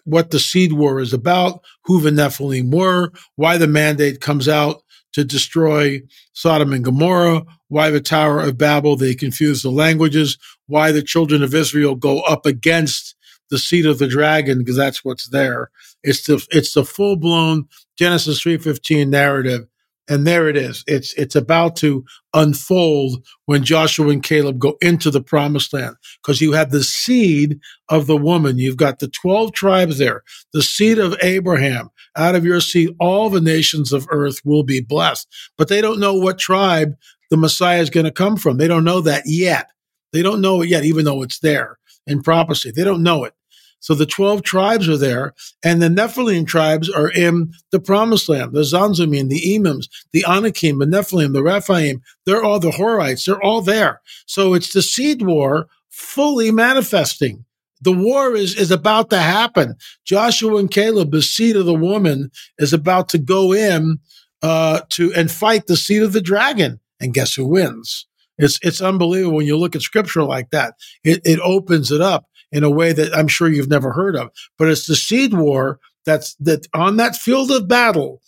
[0.05, 4.81] what the seed war is about, who the Nephilim were, why the mandate comes out
[5.11, 5.99] to destroy
[6.31, 11.43] Sodom and Gomorrah, why the Tower of Babel, they confuse the languages, why the children
[11.43, 13.13] of Israel go up against
[13.49, 15.69] the seed of the dragon, because that's what's there.
[16.01, 17.65] It's the it's the full blown
[17.97, 19.67] Genesis 3:15 narrative
[20.09, 20.83] and there it is.
[20.87, 26.39] It's it's about to unfold when Joshua and Caleb go into the promised land because
[26.41, 28.57] you have the seed of the woman.
[28.57, 31.89] You've got the 12 tribes there, the seed of Abraham.
[32.15, 35.27] Out of your seed, all the nations of earth will be blessed.
[35.57, 36.95] But they don't know what tribe
[37.29, 38.57] the Messiah is going to come from.
[38.57, 39.69] They don't know that yet.
[40.13, 42.71] They don't know it yet, even though it's there in prophecy.
[42.71, 43.33] They don't know it.
[43.79, 48.53] So the 12 tribes are there, and the Nephilim tribes are in the promised land.
[48.53, 53.41] The Zamzummim, the Emims, the Anakim, the Nephilim, the Rephaim, they're all the Horites, they're
[53.41, 54.01] all there.
[54.25, 57.45] So it's the seed war fully manifesting.
[57.81, 59.75] The war is, is about to happen.
[60.03, 63.99] Joshua and Caleb, the seed of the woman, is about to go in
[64.41, 66.79] uh, to and fight the seed of the dragon.
[66.99, 68.07] And guess who wins?
[68.39, 70.73] It's it's unbelievable when you look at scripture like that.
[71.03, 74.29] It, it opens it up in a way that I'm sure you've never heard of.
[74.57, 78.21] But it's the seed war that's that on that field of battle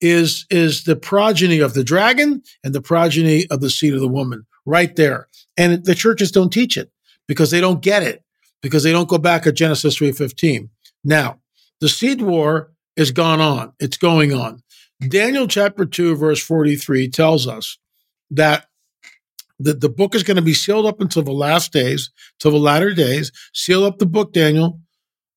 [0.00, 4.08] is is the progeny of the dragon and the progeny of the seed of the
[4.08, 5.28] woman right there.
[5.56, 6.90] And the churches don't teach it
[7.28, 8.22] because they don't get it
[8.62, 10.70] because they don't go back at Genesis 3:15.
[11.04, 11.40] Now,
[11.80, 13.72] the seed war is gone on.
[13.78, 14.62] It's going on.
[15.08, 17.78] Daniel chapter 2 verse 43 tells us
[18.30, 18.66] that
[19.58, 22.58] the, the book is going to be sealed up until the last days, till the
[22.58, 23.32] latter days.
[23.54, 24.80] Seal up the book, Daniel,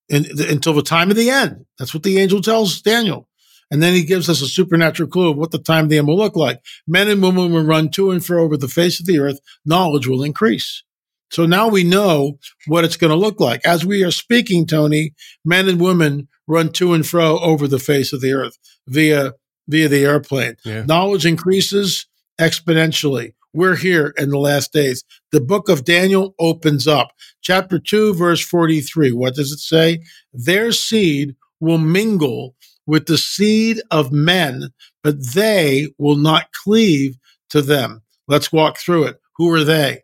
[0.10, 1.66] in, until the time of the end.
[1.78, 3.28] That's what the angel tells Daniel.
[3.72, 6.08] And then he gives us a supernatural clue of what the time of the end
[6.08, 6.60] will look like.
[6.88, 9.40] Men and women will run to and fro over the face of the earth.
[9.64, 10.84] Knowledge will increase.
[11.32, 13.64] So now we know what it's going to look like.
[13.66, 15.14] As we are speaking, Tony,
[15.46, 19.34] men and women run to and fro over the face of the earth via
[19.68, 20.56] via the airplane.
[20.66, 20.84] Yeah.
[20.86, 22.08] Knowledge increases
[22.42, 23.34] exponentially.
[23.54, 25.04] We're here in the last days.
[25.32, 27.12] The book of Daniel opens up.
[27.42, 29.12] Chapter 2, verse 43.
[29.12, 30.04] What does it say?
[30.34, 34.70] Their seed will mingle with the seed of men,
[35.04, 37.18] but they will not cleave
[37.50, 38.02] to them.
[38.28, 39.20] Let's walk through it.
[39.38, 40.04] Who are they?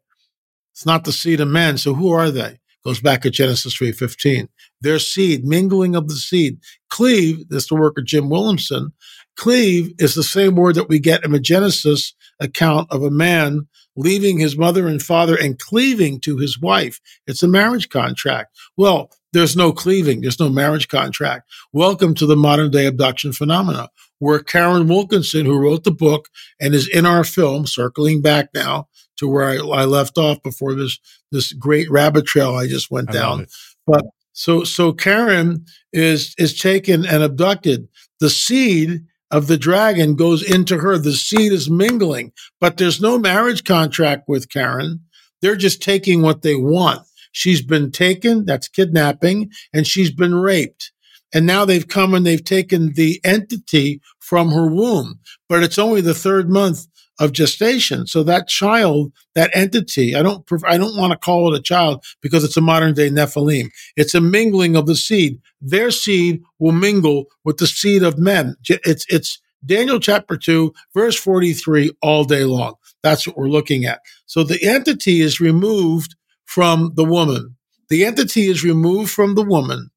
[0.74, 1.78] It's not the seed of men.
[1.78, 2.60] So who are they?
[2.86, 4.48] Goes back to Genesis 3.15.
[4.82, 6.60] Their seed, mingling of the seed.
[6.90, 8.92] Cleave, that's the work of Jim Wilhelmsen.
[9.36, 13.68] Cleave is the same word that we get in the Genesis account of a man
[13.96, 17.02] leaving his mother and father and cleaving to his wife.
[17.26, 18.56] It's a marriage contract.
[18.78, 20.22] Well, there's no cleaving.
[20.22, 21.50] There's no marriage contract.
[21.74, 26.74] Welcome to the modern day abduction phenomena where Karen Wilkinson, who wrote the book and
[26.74, 31.00] is in our film, circling back now to where I, I left off before this,
[31.32, 33.48] this great rabbit trail I just went I down.
[33.88, 37.88] But so, so Karen is, is taken and abducted.
[38.20, 40.98] The seed of the dragon goes into her.
[40.98, 45.02] The seed is mingling, but there's no marriage contract with Karen.
[45.42, 47.02] They're just taking what they want.
[47.32, 50.92] She's been taken, that's kidnapping, and she's been raped.
[51.34, 56.00] And now they've come and they've taken the entity from her womb, but it's only
[56.00, 56.88] the third month
[57.20, 58.08] of gestation.
[58.08, 62.04] So that child, that entity, I don't, I don't want to call it a child
[62.22, 63.70] because it's a modern day Nephilim.
[63.96, 65.40] It's a mingling of the seed.
[65.62, 68.56] Their seed will mingle with the seed of men.
[68.68, 72.76] It's, it's Daniel chapter two, verse 43 all day long.
[73.02, 74.02] That's what we're looking at.
[74.26, 77.56] So the entity is removed from the woman.
[77.90, 79.90] The entity is removed from the woman.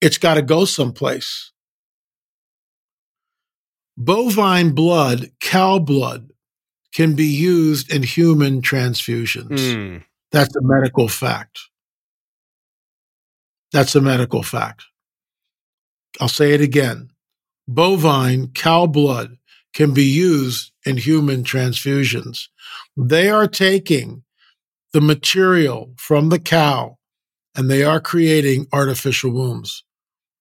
[0.00, 1.52] It's got to go someplace.
[3.96, 6.28] Bovine blood, cow blood,
[6.94, 9.58] can be used in human transfusions.
[9.58, 10.04] Mm.
[10.30, 11.58] That's a medical fact.
[13.72, 14.84] That's a medical fact.
[16.20, 17.10] I'll say it again.
[17.68, 19.36] Bovine cow blood
[19.74, 22.48] can be used in human transfusions.
[22.96, 24.22] They are taking
[24.92, 26.98] the material from the cow
[27.56, 29.82] and they are creating artificial wombs.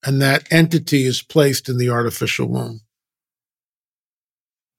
[0.06, 2.82] And that entity is placed in the artificial womb.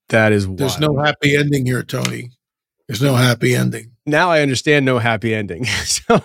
[0.09, 2.31] That is There's no happy ending here, Tony.
[2.87, 3.91] There's no happy ending.
[4.05, 5.65] now I understand no happy ending.
[5.85, 6.21] so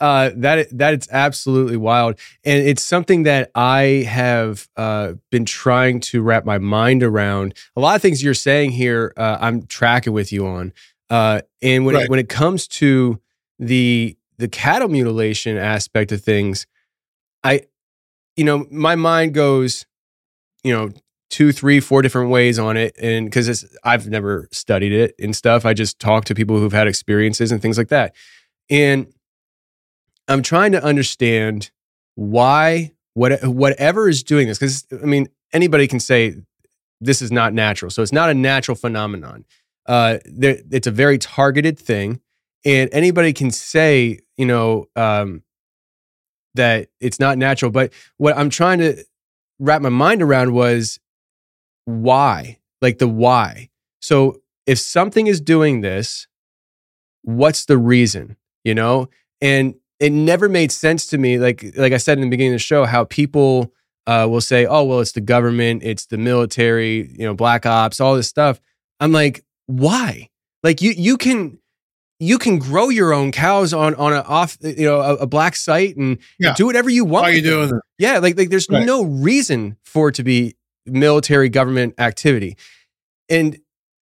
[0.00, 5.98] uh, that that it's absolutely wild, and it's something that I have uh, been trying
[6.00, 7.54] to wrap my mind around.
[7.74, 10.72] A lot of things you're saying here, uh, I'm tracking with you on.
[11.08, 12.04] Uh, and when Right.
[12.04, 13.20] it, when it comes to
[13.58, 16.68] the the cattle mutilation aspect of things,
[17.42, 17.62] I,
[18.36, 19.84] you know, my mind goes,
[20.62, 20.90] you know,
[21.30, 22.94] two, three, four different ways on it.
[23.00, 26.88] And because I've never studied it and stuff, I just talk to people who've had
[26.88, 28.14] experiences and things like that.
[28.68, 29.12] And
[30.28, 31.70] I'm trying to understand
[32.16, 34.58] why what whatever is doing this.
[34.58, 36.36] Because I mean, anybody can say
[37.00, 37.90] this is not natural.
[37.90, 39.44] So it's not a natural phenomenon.
[39.86, 42.20] Uh, there, it's a very targeted thing,
[42.64, 45.42] and anybody can say, you know, um,
[46.54, 47.70] that it's not natural.
[47.70, 49.02] But what I'm trying to
[49.58, 51.00] wrap my mind around was
[51.90, 53.68] why, like the why.
[54.00, 56.26] So if something is doing this,
[57.22, 58.36] what's the reason?
[58.64, 59.08] You know,
[59.40, 61.38] and it never made sense to me.
[61.38, 63.72] Like like I said in the beginning of the show, how people
[64.06, 68.00] uh, will say, "Oh, well, it's the government, it's the military, you know, black ops,
[68.00, 68.60] all this stuff."
[69.00, 70.28] I'm like, why?
[70.62, 71.58] Like you you can
[72.18, 75.56] you can grow your own cows on on a off you know a, a black
[75.56, 76.52] site and Yeah.
[76.54, 77.22] do whatever you want.
[77.24, 77.80] Why are you doing that?
[77.98, 78.84] Yeah, like like there's Right.
[78.84, 80.54] no reason for it to be
[80.90, 82.56] military government activity.
[83.28, 83.58] And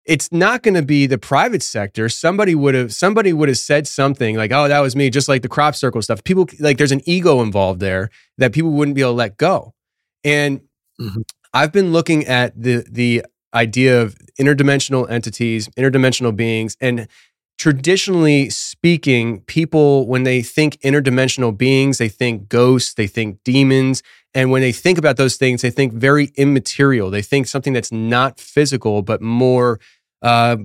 [0.04, 2.08] it's not going to be the private sector.
[2.08, 5.42] Somebody would have somebody would have said something like, "Oh, that was me," just like
[5.42, 6.24] the crop circle stuff.
[6.24, 9.74] People like there's an ego involved there that people wouldn't be able to let go.
[10.24, 10.62] And
[11.00, 11.22] Mhm.
[11.54, 17.06] I've been looking at the the idea of interdimensional entities, interdimensional beings, and
[17.58, 24.02] traditionally speaking, people when they think interdimensional beings, they think ghosts, they think demons,
[24.34, 27.10] and when they think about those things, they think very immaterial.
[27.10, 29.78] They think something that's not physical, but more
[30.22, 30.56] uh,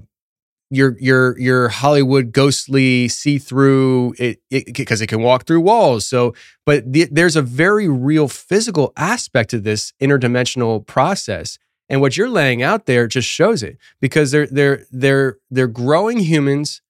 [0.70, 6.06] your your your Hollywood ghostly see through it because it, can walk through walls.
[6.06, 6.34] So,
[6.66, 11.58] but the, there's a very real physical aspect to this interdimensional process.
[11.90, 16.20] And what you're laying out there just shows it because they're they're they're they're growing
[16.20, 16.82] humans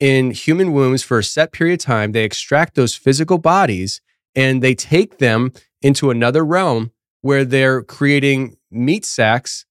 [0.00, 2.12] in human wombs for a set period of time.
[2.12, 4.00] They extract those physical bodies
[4.34, 5.52] and they take them
[5.86, 9.64] into another realm where they're creating meat sacks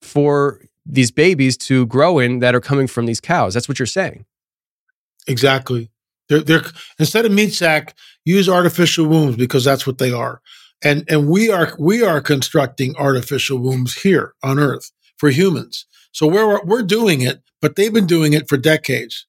[0.00, 3.54] for these babies to grow in that are coming from these cows.
[3.54, 4.24] That's what you're saying.
[5.26, 5.90] Exactly.
[6.28, 6.62] They're, they're
[6.98, 10.40] instead of meat sack, use artificial wombs because that's what they are.
[10.82, 15.86] And and we are we are constructing artificial wombs here on Earth for humans.
[16.12, 19.26] So we're we're doing it, but they've been doing it for decades.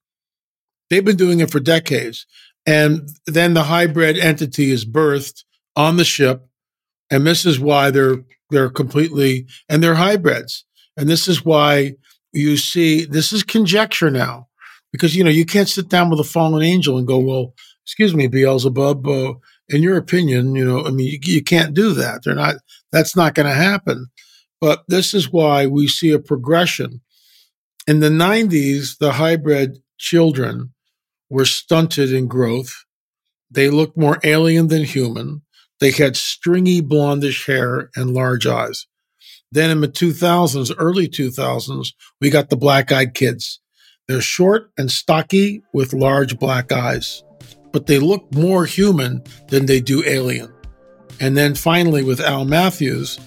[0.90, 2.26] They've been doing it for decades.
[2.66, 5.44] And then the hybrid entity is birthed
[5.78, 6.46] on the ship.
[7.10, 8.18] And this is why they're
[8.50, 10.66] they're completely and they're hybrids.
[10.98, 11.94] And this is why
[12.34, 14.48] you see this is conjecture now.
[14.92, 17.54] Because you know, you can't sit down with a fallen angel and go, Well,
[17.86, 19.34] excuse me, Beelzebub, uh,
[19.70, 22.24] in your opinion, you know, I mean, you, you can't do that.
[22.24, 22.56] They're not,
[22.92, 24.08] that's not going to happen.
[24.60, 27.02] But this is why we see a progression.
[27.88, 30.74] In the 90s, the hybrid children
[31.30, 32.86] were stunted in growth.
[33.50, 35.44] They looked more alien than human.
[35.80, 38.88] They had stringy blondish hair and large eyes.
[39.52, 43.60] Then in the 2000s, early 2000s, we got the black eyed kids.
[44.08, 47.24] They're short and stocky with large black eyes,
[47.72, 50.52] but they look more human than they do alien.
[51.20, 53.20] And then finally, with Al Matthews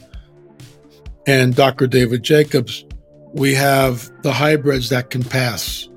[1.26, 1.86] and Dr.
[1.86, 2.84] David Jacobs,
[3.32, 5.88] we have the hybrids that can pass.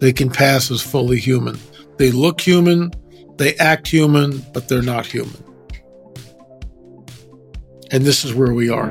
[0.00, 1.58] They can pass as fully human.
[1.96, 2.92] They look human,
[3.36, 5.45] they act human, but they're not human.
[7.92, 8.90] And this is where we are.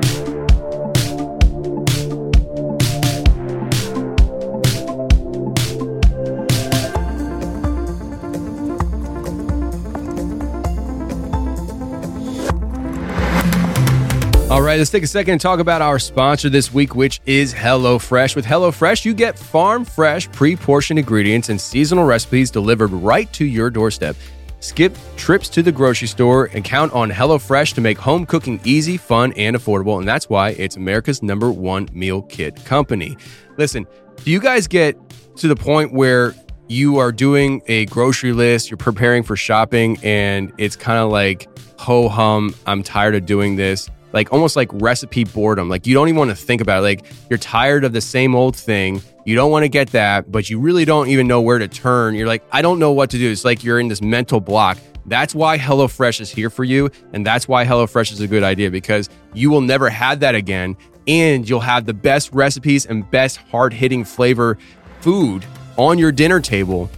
[14.48, 17.52] All right, let's take a second and talk about our sponsor this week, which is
[17.52, 18.34] HelloFresh.
[18.34, 23.44] With HelloFresh, you get farm fresh, pre portioned ingredients and seasonal recipes delivered right to
[23.44, 24.16] your doorstep.
[24.60, 28.96] Skip trips to the grocery store and count on HelloFresh to make home cooking easy,
[28.96, 29.98] fun, and affordable.
[29.98, 33.16] And that's why it's America's number one meal kit company.
[33.58, 33.86] Listen,
[34.24, 34.96] do you guys get
[35.36, 36.34] to the point where
[36.68, 41.48] you are doing a grocery list, you're preparing for shopping, and it's kind of like,
[41.78, 43.88] ho hum, I'm tired of doing this?
[44.16, 45.68] like almost like recipe boredom.
[45.68, 46.82] Like you don't even want to think about it.
[46.82, 49.02] Like you're tired of the same old thing.
[49.26, 52.14] You don't want to get that, but you really don't even know where to turn.
[52.14, 53.28] You're like, I don't know what to do.
[53.28, 54.78] It's like you're in this mental block.
[55.04, 56.92] That's why HelloFresh is here for you.
[57.12, 60.76] And that's why HelloFresh is a good idea because you will never have that again.
[61.08, 64.58] And you'll have the best recipes and best hard hitting flavor
[65.00, 65.44] food
[65.76, 66.88] on your dinner table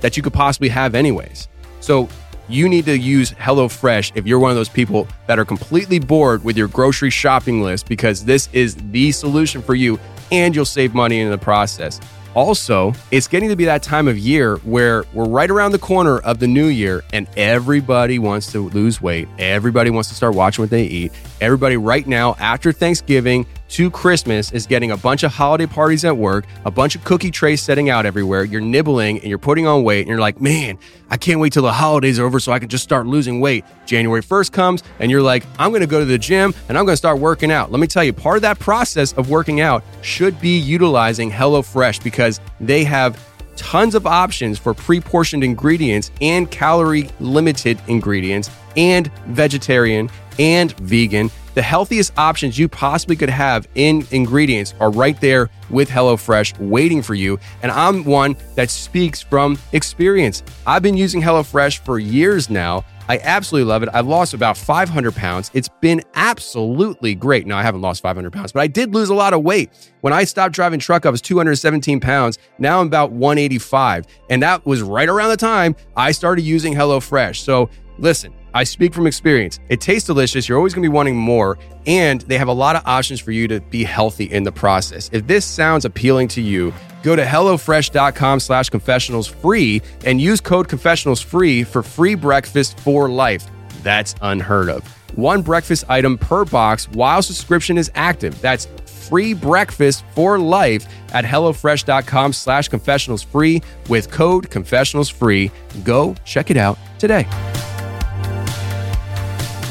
[0.00, 1.48] that you could possibly have, anyways.
[1.80, 2.06] So
[2.50, 6.44] you need to use HelloFresh if you're one of those people that are completely bored
[6.44, 9.98] with your grocery shopping list because this is the solution for you
[10.30, 12.00] and you'll save money in the process.
[12.34, 16.18] Also, it's getting to be that time of year where we're right around the corner
[16.18, 19.26] of the new year and everybody wants to lose weight.
[19.38, 21.12] Everybody wants to start watching what they eat.
[21.40, 26.16] Everybody, right now, after Thanksgiving, to Christmas is getting a bunch of holiday parties at
[26.16, 28.44] work, a bunch of cookie trays setting out everywhere.
[28.44, 30.78] You're nibbling and you're putting on weight, and you're like, man,
[31.10, 33.64] I can't wait till the holidays are over so I can just start losing weight.
[33.86, 36.96] January 1st comes, and you're like, I'm to go to the gym and I'm to
[36.96, 37.70] start working out.
[37.70, 42.02] Let me tell you, part of that process of working out should be utilizing HelloFresh
[42.02, 43.22] because they have
[43.56, 51.30] tons of options for pre portioned ingredients and calorie limited ingredients and vegetarian and vegan.
[51.58, 57.02] The healthiest options you possibly could have in ingredients are right there with HelloFresh waiting
[57.02, 57.36] for you.
[57.64, 60.44] And I'm one that speaks from experience.
[60.68, 62.84] I've been using HelloFresh for years now.
[63.08, 63.88] I absolutely love it.
[63.92, 65.50] I've lost about 500 pounds.
[65.52, 67.44] It's been absolutely great.
[67.44, 69.90] Now, I haven't lost 500 pounds, but I did lose a lot of weight.
[70.02, 72.38] When I stopped driving truck, I was 217 pounds.
[72.60, 74.06] Now I'm about 185.
[74.30, 77.34] And that was right around the time I started using HelloFresh.
[77.38, 77.68] So
[77.98, 79.60] listen, I speak from experience.
[79.68, 80.48] It tastes delicious.
[80.48, 81.60] You're always going to be wanting more.
[81.86, 85.08] And they have a lot of options for you to be healthy in the process.
[85.12, 90.68] If this sounds appealing to you, go to HelloFresh.com slash confessionals free and use code
[90.68, 93.46] confessionals free for free breakfast for life.
[93.84, 94.84] That's unheard of.
[95.16, 98.40] One breakfast item per box while subscription is active.
[98.40, 105.52] That's free breakfast for life at HelloFresh.com slash confessionals free with code confessionals free.
[105.84, 107.24] Go check it out today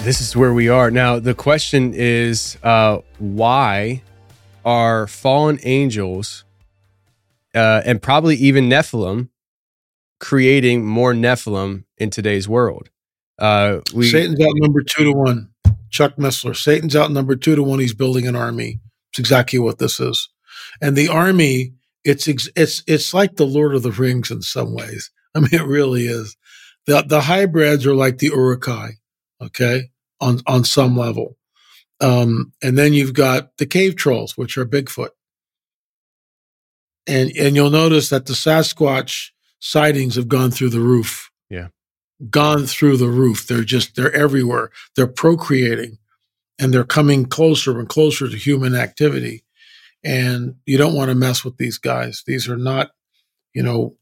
[0.07, 1.19] this is where we are now.
[1.19, 4.03] The question is, uh, why
[4.63, 6.45] are fallen angels
[7.53, 9.27] uh, and probably even Nephilim
[10.21, 12.89] creating more Nephilim in today's world?
[13.37, 15.49] Uh, we, Satan's out number two to one.
[15.89, 16.55] Chuck Missler.
[16.55, 17.79] Satan's out number two to one.
[17.79, 18.79] He's building an army.
[19.11, 20.29] It's exactly what this is,
[20.81, 21.73] and the army.
[22.05, 25.11] It's it's it's like the Lord of the Rings in some ways.
[25.35, 26.37] I mean, it really is.
[26.85, 28.91] The the hybrids are like the Uruk-hai.
[29.41, 29.89] Okay,
[30.19, 31.37] on on some level.
[31.99, 35.09] Um, and then you've got the cave trolls, which are Bigfoot.
[37.07, 41.31] And and you'll notice that the Sasquatch sightings have gone through the roof.
[41.49, 41.69] Yeah.
[42.29, 43.47] Gone through the roof.
[43.47, 44.71] They're just, they're everywhere.
[44.95, 45.97] They're procreating
[46.59, 49.43] and they're coming closer and closer to human activity.
[50.03, 52.23] And you don't want to mess with these guys.
[52.25, 52.91] These are not,
[53.53, 53.95] you know,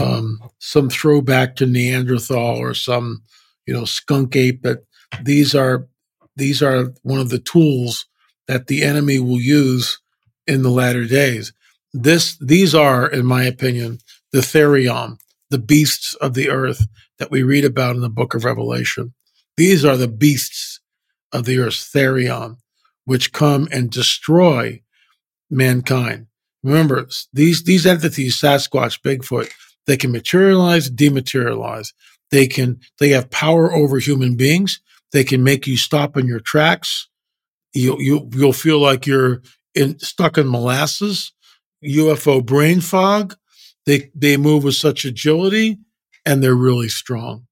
[0.00, 3.22] um, some throwback to Neanderthal or some,
[3.66, 4.62] you know, skunk ape.
[4.62, 4.84] But
[5.22, 5.88] these are
[6.36, 8.06] these are one of the tools
[8.48, 10.00] that the enemy will use
[10.46, 11.52] in the latter days.
[11.92, 13.98] This these are, in my opinion,
[14.32, 15.18] the therion,
[15.50, 16.86] the beasts of the earth
[17.18, 19.14] that we read about in the book of Revelation.
[19.56, 20.80] These are the beasts
[21.32, 22.56] of the earth, therion,
[23.04, 24.82] which come and destroy
[25.50, 26.26] mankind.
[26.62, 29.50] Remember, these these entities, Sasquatch, Bigfoot,
[29.86, 31.92] they can materialize, dematerialize.
[32.30, 34.80] They can they have power over human beings.
[35.12, 37.08] They can make you stop in your tracks.
[37.72, 39.42] You you you'll feel like you're
[39.74, 41.32] in, stuck in molasses.
[41.84, 43.36] UFO brain fog.
[43.86, 45.78] They they move with such agility,
[46.26, 47.46] and they're really strong.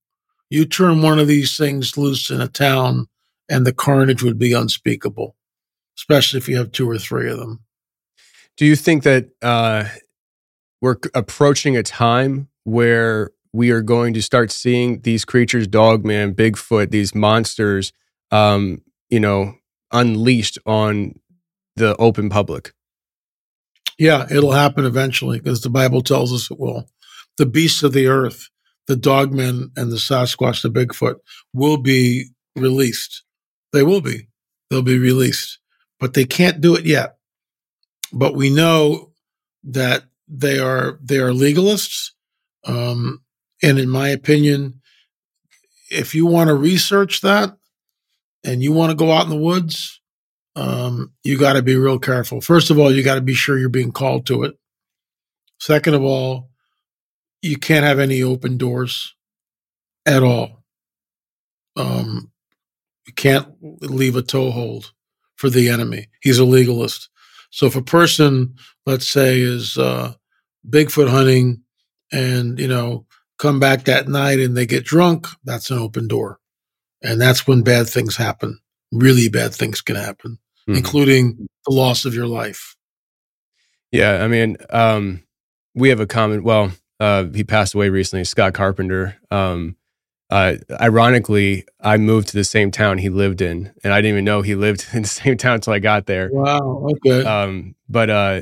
[0.51, 3.07] You turn one of these things loose in a town,
[3.49, 5.37] and the carnage would be unspeakable,
[5.99, 7.61] especially if you have two or three of them.
[8.57, 9.85] Do you think that uh,
[10.81, 16.91] we're approaching a time where we are going to start seeing these creatures, Dogman, Bigfoot,
[16.91, 17.93] these monsters,
[18.31, 19.55] um, you know,
[19.93, 21.15] unleashed on
[21.77, 22.73] the open public?
[23.99, 26.89] Yeah, it'll happen eventually because the Bible tells us it will.
[27.37, 28.49] The beasts of the earth,
[28.87, 31.17] the dogmen and the Sasquatch, the Bigfoot,
[31.53, 33.25] will be released.
[33.73, 34.29] They will be.
[34.71, 35.59] They'll be released,
[35.99, 37.17] but they can't do it yet.
[38.13, 39.13] But we know
[39.65, 42.11] that they are they are legalists,
[42.65, 43.23] um,
[43.63, 44.81] and in my opinion,
[45.91, 47.57] if you want to research that
[48.45, 50.01] and you want to go out in the woods,
[50.57, 52.41] um, you got to be real careful.
[52.41, 54.59] First of all, you got to be sure you're being called to it.
[55.59, 56.51] Second of all,
[57.43, 59.15] you can't have any open doors
[60.05, 60.65] at all.
[61.77, 62.33] Um,
[63.07, 63.49] you can't
[63.81, 64.93] leave a toehold
[65.37, 66.09] for the enemy.
[66.21, 67.09] He's a legalist.
[67.51, 70.15] So if a person, let's say, is uh,
[70.69, 71.63] Bigfoot hunting
[72.13, 73.07] and, you know,
[73.39, 76.39] come back that night and they get drunk, that's an open door.
[77.03, 78.59] And that's when bad things happen.
[78.93, 80.75] Really bad things can happen, mm-hmm.
[80.77, 82.75] including the loss of your life.
[83.93, 84.23] Yeah.
[84.25, 85.23] I mean, um,
[85.75, 89.17] we have a common, well, uh, he passed away recently, Scott Carpenter.
[89.31, 89.77] Um,
[90.31, 94.25] uh, ironically, I moved to the same town he lived in, and I didn't even
[94.25, 96.29] know he lived in the same town until I got there.
[96.33, 96.89] Wow.
[96.91, 97.25] Okay.
[97.25, 98.41] Um, but uh,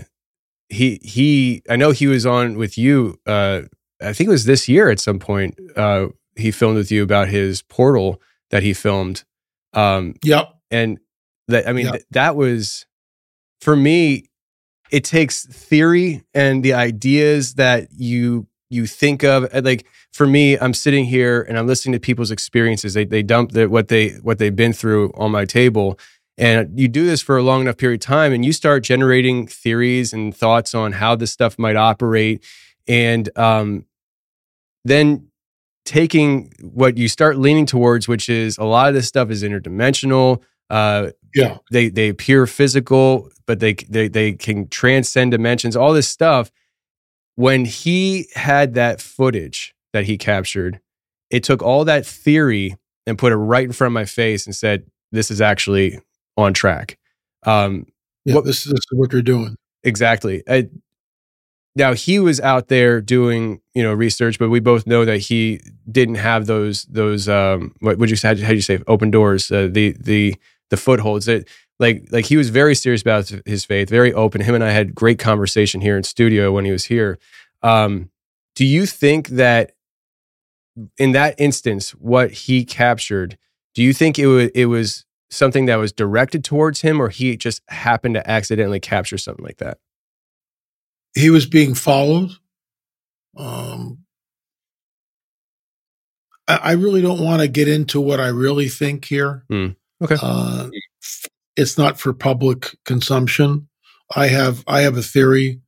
[0.68, 3.20] he he, I know he was on with you.
[3.26, 3.62] Uh,
[4.01, 5.59] I think it was this year at some point.
[5.76, 8.20] Uh, he filmed with you about his portal
[8.51, 9.24] that he filmed.
[9.72, 10.55] Um, yep.
[10.70, 10.99] And
[11.49, 11.94] that I mean, yep.
[11.94, 12.86] th- that was
[13.61, 14.28] for me.
[14.90, 20.74] It takes theory and the ideas that you you think of like for me i'm
[20.74, 24.38] sitting here and i'm listening to people's experiences they, they dump the, what they what
[24.38, 25.99] they've been through on my table
[26.38, 29.47] and you do this for a long enough period of time and you start generating
[29.47, 32.44] theories and thoughts on how this stuff might operate
[32.89, 33.84] and um,
[34.84, 35.28] then
[35.84, 40.43] taking what you start leaning towards which is a lot of this stuff is interdimensional
[40.70, 46.09] uh, yeah they they appear physical but they they, they can transcend dimensions all this
[46.09, 46.51] stuff
[47.37, 50.80] when he had that footage that he captured,
[51.30, 52.76] it took all that theory
[53.07, 56.01] and put it right in front of my face and said, "This is actually
[56.37, 56.99] on track."
[57.45, 57.87] Um,
[58.24, 60.43] yeah, what, this, this is what you're doing exactly.
[60.49, 60.68] I,
[61.77, 65.61] now he was out there doing you know research, but we both know that he
[65.91, 68.29] didn't have those those um, what would you say?
[68.29, 69.53] How do you say open doors?
[69.53, 70.35] Uh, the the
[70.70, 71.47] the footholds that
[71.79, 74.41] like like he was very serious about his faith, very open.
[74.41, 77.18] Him and I had great conversation here in studio when he was here.
[77.62, 78.11] Um,
[78.55, 79.72] do you think that
[80.97, 83.37] in that instance, what he captured,
[83.74, 87.37] do you think it was it was something that was directed towards him, or he
[87.37, 89.77] just happened to accidentally capture something like that?
[91.17, 92.31] He was being followed.
[93.37, 94.05] Um,
[96.47, 99.45] I, I really don't want to get into what I really think here.
[99.51, 100.17] Mm, okay.
[100.21, 100.69] Uh,
[101.57, 103.69] it's not for public consumption.
[104.14, 105.62] I have I have a theory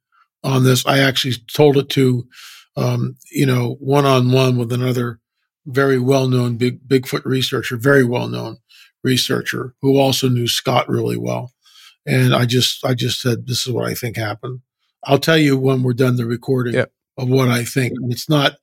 [0.44, 0.86] on this.
[0.86, 2.28] I actually told it to,
[2.76, 5.18] um, you know, one on one with another
[5.66, 8.58] very well known big Bigfoot researcher, very well known
[9.02, 11.52] researcher who also knew Scott really well.
[12.06, 14.60] And I just I just said this is what I think happened.
[15.04, 16.92] I'll tell you when we're done the recording yep.
[17.16, 17.94] of what I think.
[18.08, 18.56] It's not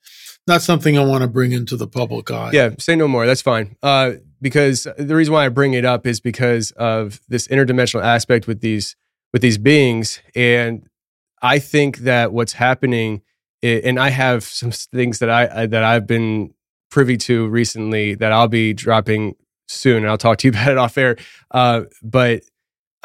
[0.47, 2.51] not something I want to bring into the public eye.
[2.53, 3.25] Yeah, say no more.
[3.25, 3.75] That's fine.
[3.81, 8.47] Uh, because the reason why I bring it up is because of this interdimensional aspect
[8.47, 8.95] with these
[9.33, 10.87] with these beings, and
[11.41, 13.21] I think that what's happening
[13.65, 16.53] and I have some things that I, I that I've been
[16.91, 19.35] privy to recently that I'll be dropping
[19.67, 19.97] soon.
[19.97, 21.17] And I'll talk to you about it off air.
[21.51, 22.43] Uh, but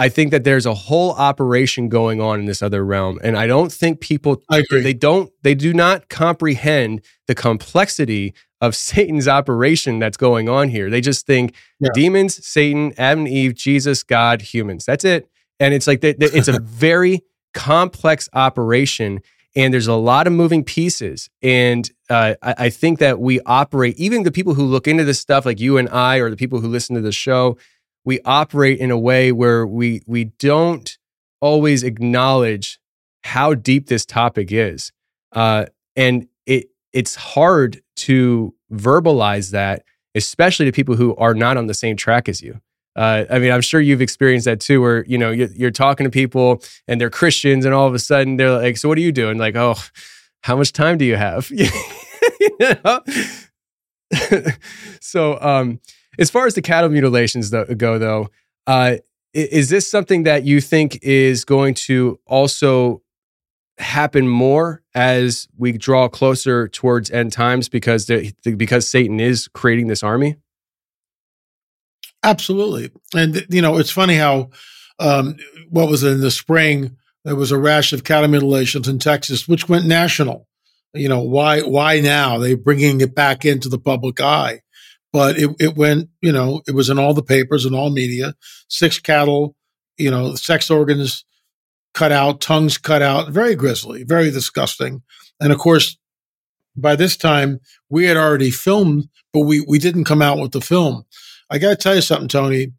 [0.01, 3.46] I think that there's a whole operation going on in this other realm, and I
[3.46, 4.80] don't think people I agree.
[4.80, 10.90] they don't they do not comprehend the complexity of Satan's operation that's going on here.
[10.90, 11.90] They just think Yeah.
[11.94, 14.84] demons, Satan, Adam and Eve, Jesus, God, humans.
[14.84, 15.28] That's it.
[15.61, 17.20] And it's like they, they- it's a very
[17.53, 19.20] complex operation,
[19.57, 21.28] and there's a lot of moving pieces.
[21.42, 25.20] And uh, I, I think that we operate, even the people who look into this
[25.20, 27.59] stuff, like you and I, or the people who listen to the show,
[28.05, 30.98] we operate in a way where we we don't
[31.40, 32.78] always acknowledge
[33.24, 34.92] how deep this topic is,
[35.32, 39.84] uh, and it it's hard to verbalize that,
[40.14, 42.61] especially to people who are not on the same track as you.
[42.96, 46.05] Uh, I mean, I'm sure you've experienced that too, where you know you're, you're talking
[46.05, 49.03] to people and they're Christians, and all of a sudden they're like, "So what are
[49.03, 49.76] you doing?" Like, "Oh,
[50.42, 51.51] how much time do you have?"
[52.61, 53.01] You know?
[55.01, 55.80] so, um,
[56.21, 58.29] as far as the cattle mutilations go, though,
[58.66, 58.97] uh,
[59.33, 63.03] is this something that you think is going to also
[63.79, 69.87] happen more as we draw closer towards end times because the, because Satan is creating
[69.87, 70.37] this army?
[72.23, 72.91] Absolutely.
[73.14, 74.51] And, you know, it's funny how,
[74.99, 75.37] um,
[75.71, 79.49] what was it, in the spring, there was a rash of cattle mutilations in Texas,
[79.49, 80.47] which went national.
[80.93, 82.37] You know, why, why now?
[82.39, 84.61] They bringing it back into the public eye.
[85.12, 88.34] But it, it went, you know, it was in all the papers and all media.
[88.68, 89.56] Six cattle,
[89.96, 91.24] you know, sex organs
[91.94, 95.02] cut out, tongues cut out, very grisly, very disgusting.
[95.40, 95.98] And of course,
[96.76, 100.61] by this time, we had already filmed, but we, we didn't come out with the
[100.61, 101.04] film.
[101.50, 102.72] I got to tell you something, Tony.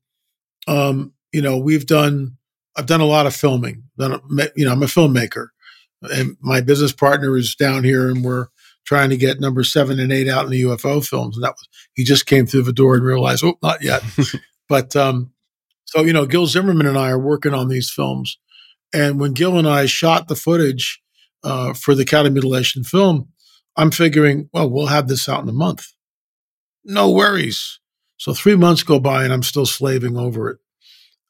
[0.67, 2.37] Um, you know, we've done,
[2.77, 3.83] I've done a lot of filming.
[3.97, 4.21] Done,
[4.55, 5.47] you know, I'm a filmmaker,
[6.01, 8.47] and my business partner is down here, and we're
[8.85, 11.37] trying to get number seven and eight out in the UFO films.
[11.37, 14.03] And that was he just came through the door and realized, oh, not yet.
[14.69, 15.31] but um,
[15.85, 18.37] so you know, Gil Zimmerman and I are working on these films,
[18.93, 21.01] and when Gil and I shot the footage
[21.43, 23.29] uh, for the cattle mutilation film,
[23.75, 25.85] I'm figuring, well, we'll have this out in a month.
[26.83, 27.79] No worries.
[28.17, 30.57] So three months go by and I'm still slaving over it.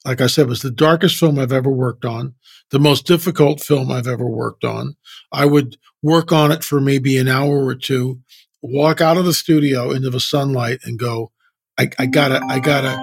[0.04, 2.34] Like I said, it was the darkest film I've ever worked on,
[2.70, 4.96] the most difficult film I've ever worked on.
[5.30, 8.20] I would work on it for maybe an hour or two,
[8.60, 11.30] walk out of the studio into the sunlight and go,
[11.78, 12.96] I, I gotta, I gotta,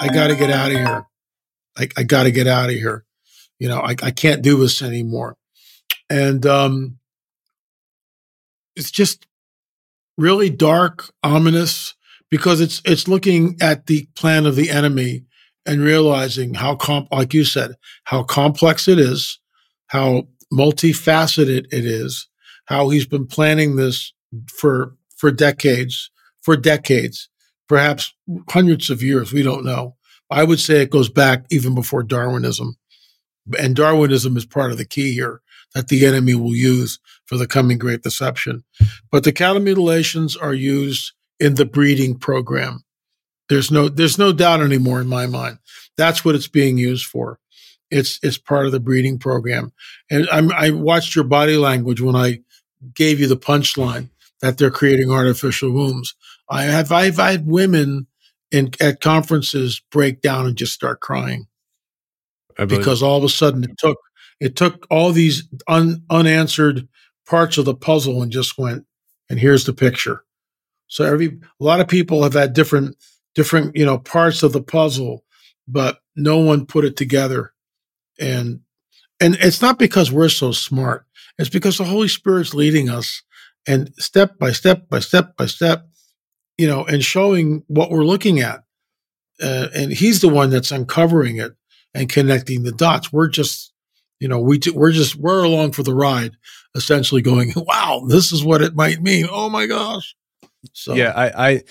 [0.00, 1.06] I gotta get out of here.
[1.78, 3.04] I, I gotta get out of here.
[3.58, 5.36] You know, I, I can't do this anymore.
[6.10, 6.98] And um,
[8.74, 9.26] it's just
[10.18, 11.94] really dark, ominous,
[12.30, 15.24] because it's it's looking at the plan of the enemy
[15.64, 17.72] and realizing how comp like you said,
[18.04, 19.40] how complex it is,
[19.88, 22.28] how multifaceted it is,
[22.66, 24.12] how he's been planning this
[24.48, 26.10] for for decades,
[26.42, 27.28] for decades,
[27.68, 28.12] perhaps
[28.50, 29.96] hundreds of years, we don't know.
[30.30, 32.76] I would say it goes back even before Darwinism.
[33.58, 35.40] And Darwinism is part of the key here
[35.74, 38.64] that the enemy will use for the coming great deception.
[39.10, 42.82] But the cattle mutilations are used in the breeding program.
[43.48, 45.58] There's no there's no doubt anymore in my mind.
[45.96, 47.38] That's what it's being used for.
[47.90, 49.72] It's it's part of the breeding program.
[50.10, 52.40] And I'm, I watched your body language when I
[52.94, 54.10] gave you the punchline
[54.40, 56.14] that they're creating artificial wombs.
[56.48, 58.06] I have I've, had women
[58.50, 61.46] in at conferences break down and just start crying.
[62.56, 63.98] Because all of a sudden it took
[64.40, 66.88] it took all these un, unanswered
[67.26, 68.86] parts of the puzzle and just went
[69.28, 70.24] and here's the picture.
[70.86, 71.26] So every
[71.60, 72.96] a lot of people have had different
[73.34, 75.24] different you know parts of the puzzle
[75.68, 77.52] but no one put it together.
[78.18, 78.60] And
[79.20, 81.05] and it's not because we're so smart
[81.38, 83.22] it's because the holy spirit's leading us
[83.66, 85.86] and step by step by step by step
[86.58, 88.62] you know and showing what we're looking at
[89.42, 91.52] uh, and he's the one that's uncovering it
[91.94, 93.12] and connecting the dots.
[93.12, 93.72] We're just,
[94.20, 96.32] you know, we we're just we're along for the ride,
[96.74, 99.26] essentially going, wow, this is what it might mean.
[99.30, 100.14] Oh my gosh.
[100.72, 101.62] So yeah, I, I,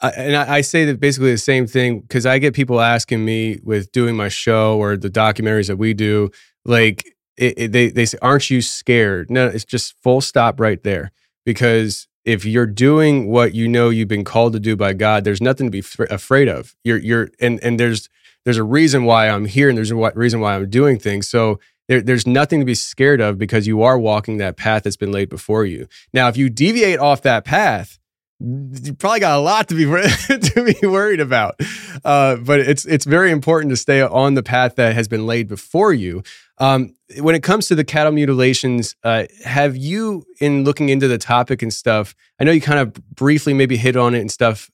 [0.00, 3.24] I and I, I say that basically the same thing because I get people asking
[3.24, 6.30] me with doing my show or the documentaries that we do,
[6.64, 7.04] like
[7.40, 11.10] it, it, they they say, "Aren't you scared?" No, it's just full stop right there
[11.44, 15.40] because if you're doing what you know you've been called to do by God, there's
[15.40, 16.76] nothing to be fr- afraid of.
[16.84, 18.08] You're you're and and there's
[18.44, 21.28] there's a reason why I'm here and there's a reason why I'm doing things.
[21.28, 24.96] So there, there's nothing to be scared of because you are walking that path that's
[24.96, 25.88] been laid before you.
[26.12, 27.98] Now, if you deviate off that path,
[28.38, 29.84] you probably got a lot to be
[30.50, 31.60] to be worried about.
[32.04, 35.48] Uh, but it's it's very important to stay on the path that has been laid
[35.48, 36.22] before you.
[36.60, 41.18] Um, when it comes to the cattle mutilations, uh, have you, in looking into the
[41.18, 44.70] topic and stuff, I know you kind of briefly maybe hit on it and stuff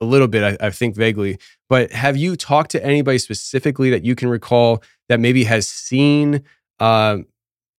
[0.00, 4.02] a little bit, I, I think vaguely, but have you talked to anybody specifically that
[4.02, 6.42] you can recall that maybe has seen
[6.78, 7.18] uh,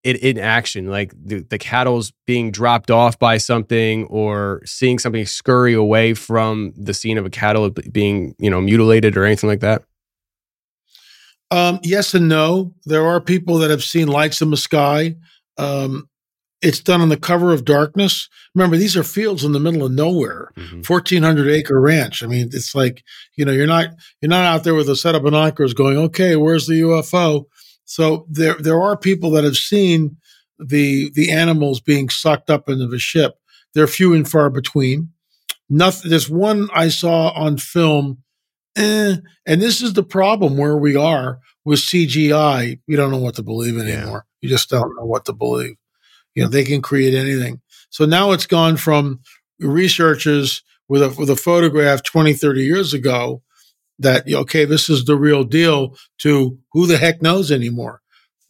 [0.04, 5.26] it in action, like the, the cattle's being dropped off by something or seeing something
[5.26, 9.60] scurry away from the scene of a cattle being, you know, mutilated or anything like
[9.60, 9.82] that?
[11.52, 12.74] Um, yes and no.
[12.86, 15.16] There are people that have seen lights in the sky.
[15.58, 16.08] Um,
[16.62, 18.28] it's done on the cover of darkness.
[18.54, 20.80] Remember, these are fields in the middle of nowhere, mm-hmm.
[20.80, 22.22] 1400 acre ranch.
[22.22, 23.02] I mean, it's like,
[23.36, 23.88] you know, you're not,
[24.20, 27.44] you're not out there with a set of binoculars going, okay, where's the UFO?
[27.84, 30.16] So there, there are people that have seen
[30.58, 33.34] the, the animals being sucked up into the ship.
[33.74, 35.10] They're few and far between.
[35.68, 38.21] Nothing, there's one I saw on film
[38.76, 39.16] eh.
[39.46, 42.80] And this is the problem where we are with CGI.
[42.86, 44.26] You don't know what to believe anymore.
[44.26, 44.38] Yeah.
[44.42, 45.76] You just don't know what to believe.
[46.34, 47.60] You know, they can create anything.
[47.90, 49.20] So now it's gone from
[49.60, 53.42] researchers with a, with a photograph 20, 30 years ago
[53.98, 58.00] that, okay, this is the real deal to who the heck knows anymore.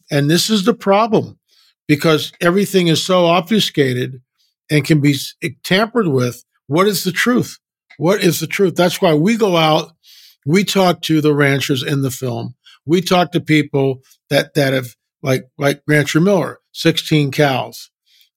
[0.09, 1.39] And this is the problem
[1.87, 4.21] because everything is so obfuscated
[4.71, 5.15] and can be
[5.63, 6.43] tampered with.
[6.67, 7.59] What is the truth?
[7.97, 8.75] What is the truth?
[8.75, 9.91] That's why we go out
[10.45, 12.55] we talk to the ranchers in the film.
[12.85, 17.89] We talk to people that, that have, like, like Rancher Miller, 16 cows.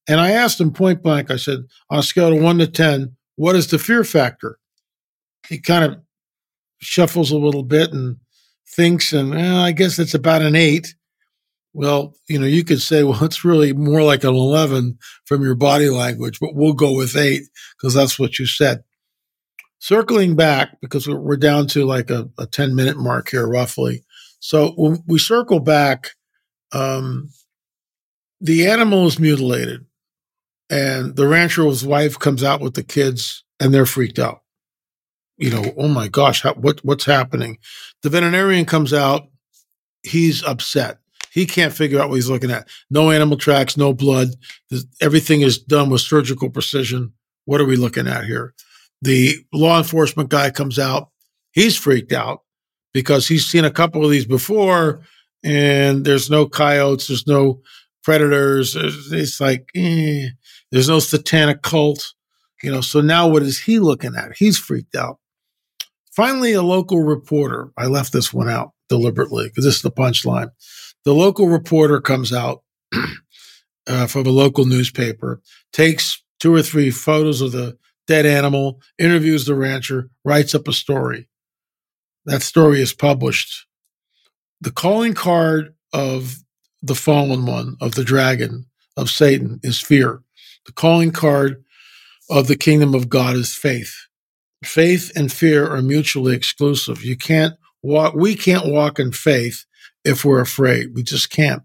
[0.07, 3.15] And I asked him point blank, I said, on a scale of one to 10,
[3.35, 4.57] what is the fear factor?
[5.47, 5.99] He kind of
[6.79, 8.17] shuffles a little bit and
[8.67, 10.95] thinks, and I guess it's about an eight.
[11.73, 15.55] Well, you know, you could say, well, it's really more like an 11 from your
[15.55, 17.43] body language, but we'll go with eight
[17.77, 18.83] because that's what you said.
[19.79, 24.03] Circling back, because we're down to like a, a 10 minute mark here, roughly.
[24.39, 26.11] So when we circle back,
[26.71, 27.29] um,
[28.41, 29.85] the animal is mutilated,
[30.69, 34.41] and the rancher's wife comes out with the kids, and they're freaked out.
[35.37, 37.59] You know, oh my gosh, how, what what's happening?
[38.01, 39.27] The veterinarian comes out,
[40.03, 40.99] he's upset.
[41.31, 42.67] He can't figure out what he's looking at.
[42.89, 44.29] No animal tracks, no blood.
[45.01, 47.13] Everything is done with surgical precision.
[47.45, 48.55] What are we looking at here?
[49.01, 51.09] The law enforcement guy comes out.
[51.51, 52.41] He's freaked out
[52.93, 55.01] because he's seen a couple of these before
[55.43, 57.61] and there's no coyotes, there's no
[58.03, 58.75] predators.
[58.75, 60.27] It's like, eh,
[60.71, 62.13] there's no satanic cult,
[62.63, 62.81] you know.
[62.81, 64.35] So now what is he looking at?
[64.37, 65.19] He's freaked out.
[66.15, 70.49] Finally, a local reporter, I left this one out deliberately because this is the punchline.
[71.05, 72.63] The local reporter comes out
[73.87, 75.41] uh, from a local newspaper,
[75.71, 77.77] takes two or three photos of the
[78.07, 81.29] dead animal, interviews the rancher, writes up a story.
[82.25, 83.67] That story is published.
[84.61, 86.37] The calling card of
[86.81, 90.21] the fallen one, of the dragon, of Satan, is fear.
[90.65, 91.63] The calling card
[92.29, 93.93] of the kingdom of God is faith.
[94.63, 97.03] Faith and fear are mutually exclusive.
[97.03, 99.65] You can't walk, we can't walk in faith
[100.03, 100.95] if we're afraid.
[100.95, 101.63] We just can't.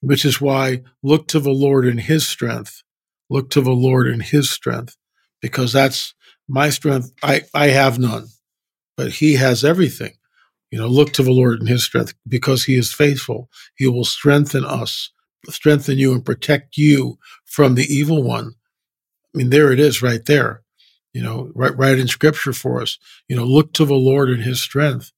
[0.00, 2.82] Which is why look to the Lord in his strength.
[3.30, 4.96] Look to the Lord in his strength
[5.44, 6.14] because that's
[6.48, 7.12] my strength.
[7.22, 8.28] I, I have none,
[8.96, 10.12] but he has everything.
[10.70, 13.50] You know, look to the Lord in his strength because he is faithful.
[13.76, 15.10] He will strengthen us,
[15.50, 18.54] strengthen you and protect you from the evil one.
[19.34, 20.62] I mean, there it is right there.
[21.12, 22.96] You know, right, right in scripture for us.
[23.28, 25.12] You know, look to the Lord in his strength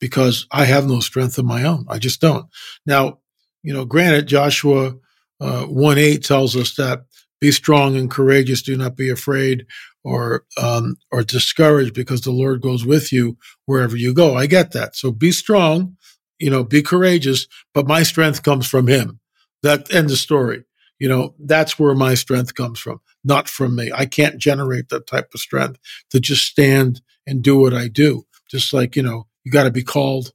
[0.00, 1.86] because I have no strength of my own.
[1.88, 2.46] I just don't.
[2.84, 3.20] Now,
[3.62, 4.96] you know, granted, Joshua
[5.40, 7.04] uh, 1 8 tells us that
[7.40, 8.62] be strong and courageous.
[8.62, 9.66] Do not be afraid
[10.04, 13.36] or um, or discouraged because the Lord goes with you
[13.66, 14.36] wherever you go.
[14.36, 14.96] I get that.
[14.96, 15.96] So be strong,
[16.38, 19.20] you know, be courageous, but my strength comes from Him.
[19.62, 20.64] That end the story.
[20.98, 23.90] You know, that's where my strength comes from, not from me.
[23.94, 25.78] I can't generate that type of strength
[26.10, 28.24] to just stand and do what I do.
[28.50, 30.32] Just like, you know, you got to be called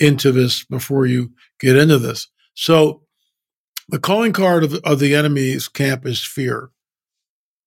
[0.00, 2.28] into this before you get into this.
[2.54, 3.02] So
[3.92, 6.70] the calling card of the, of the enemy's camp is fear.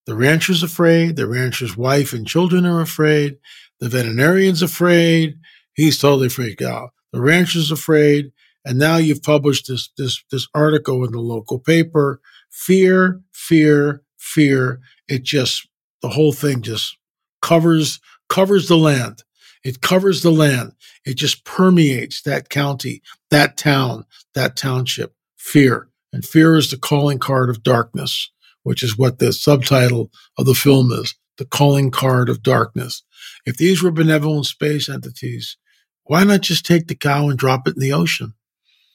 [0.07, 1.17] The rancher's afraid.
[1.17, 3.37] The rancher's wife and children are afraid.
[3.79, 5.35] The veterinarian's afraid.
[5.75, 6.89] He's totally freaked out.
[7.13, 8.31] The rancher's afraid.
[8.65, 12.19] And now you've published this, this, this article in the local paper.
[12.49, 14.81] Fear, fear, fear.
[15.07, 15.67] It just,
[16.01, 16.97] the whole thing just
[17.43, 17.99] covers,
[18.29, 19.23] covers the land.
[19.63, 20.73] It covers the land.
[21.05, 25.13] It just permeates that county, that town, that township.
[25.37, 25.89] Fear.
[26.15, 28.31] And fear is the calling card of darkness,
[28.63, 33.03] which is what the subtitle of the film is The Calling Card of Darkness.
[33.45, 35.57] If these were benevolent space entities,
[36.05, 38.33] why not just take the cow and drop it in the ocean?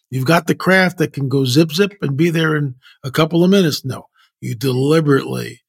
[0.09, 3.45] You've got the craft that can go zip zip and be there in a couple
[3.45, 3.85] of minutes.
[3.85, 4.07] No,
[4.41, 5.61] you deliberately,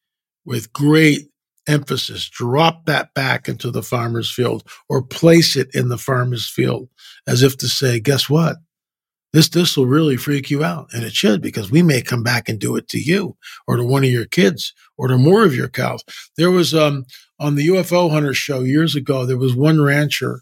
[0.46, 1.28] with great
[1.68, 6.88] emphasis, drop that back into the farmer's field or place it in the farmer's field
[7.28, 8.56] as if to say, guess what?
[9.34, 10.88] This this will really freak you out.
[10.94, 13.84] And it should because we may come back and do it to you or to
[13.84, 16.04] one of your kids or to more of your cows.
[16.38, 17.06] There was um
[17.40, 20.42] on the UFO hunter show years ago, there was one rancher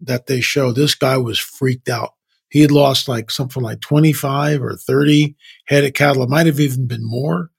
[0.00, 0.74] that they showed.
[0.74, 2.10] This guy was freaked out.
[2.48, 5.34] He had lost like something like 25 or 30
[5.66, 6.22] head of cattle.
[6.22, 7.50] It might have even been more,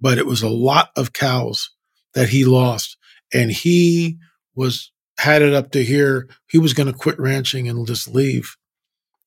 [0.00, 1.70] but it was a lot of cows
[2.14, 2.96] that he lost.
[3.32, 4.18] And he
[4.54, 6.28] was had it up to here.
[6.48, 8.56] He was going to quit ranching and just leave.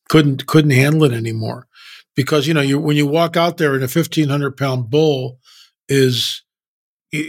[0.09, 1.67] Couldn't couldn't handle it anymore
[2.15, 5.39] because you know you when you walk out there and a 1500 pound bull
[5.89, 6.43] is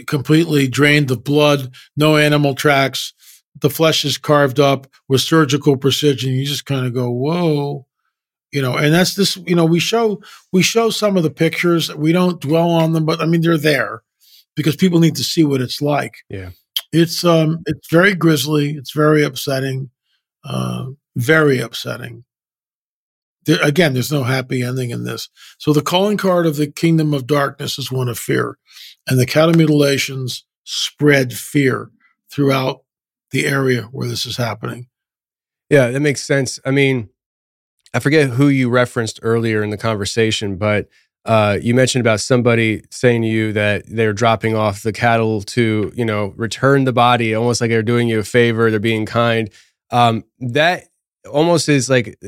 [0.07, 3.13] completely drained of blood, no animal tracks,
[3.61, 6.33] the flesh is carved up with surgical precision.
[6.33, 7.85] You just kind of go, whoa,
[8.51, 8.75] you know.
[8.75, 9.65] And that's this, you know.
[9.65, 10.21] We show
[10.51, 11.93] we show some of the pictures.
[11.93, 14.03] We don't dwell on them, but I mean they're there
[14.55, 16.15] because people need to see what it's like.
[16.29, 16.51] Yeah,
[16.91, 18.71] it's um it's very grisly.
[18.71, 19.89] It's very upsetting.
[20.43, 22.23] Uh, very upsetting.
[23.45, 25.29] There, again, there's no happy ending in this.
[25.57, 28.57] So the calling card of the kingdom of darkness is one of fear,
[29.07, 31.89] and the cattle mutilations spread fear
[32.31, 32.83] throughout
[33.31, 34.87] the area where this is happening.
[35.69, 36.59] Yeah, that makes sense.
[36.65, 37.09] I mean,
[37.93, 40.89] I forget who you referenced earlier in the conversation, but
[41.25, 45.91] uh, you mentioned about somebody saying to you that they're dropping off the cattle to,
[45.95, 49.49] you know, return the body, almost like they're doing you a favor, they're being kind.
[49.91, 50.85] Um, that
[51.29, 52.19] almost is like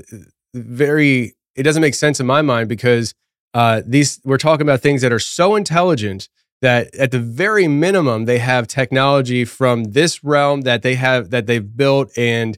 [0.54, 1.36] very.
[1.56, 3.14] It doesn't make sense in my mind because
[3.54, 6.30] uh, these we're talking about things that are so intelligent
[6.62, 11.48] that at the very minimum they have technology from this realm that they have that
[11.48, 12.58] they've built and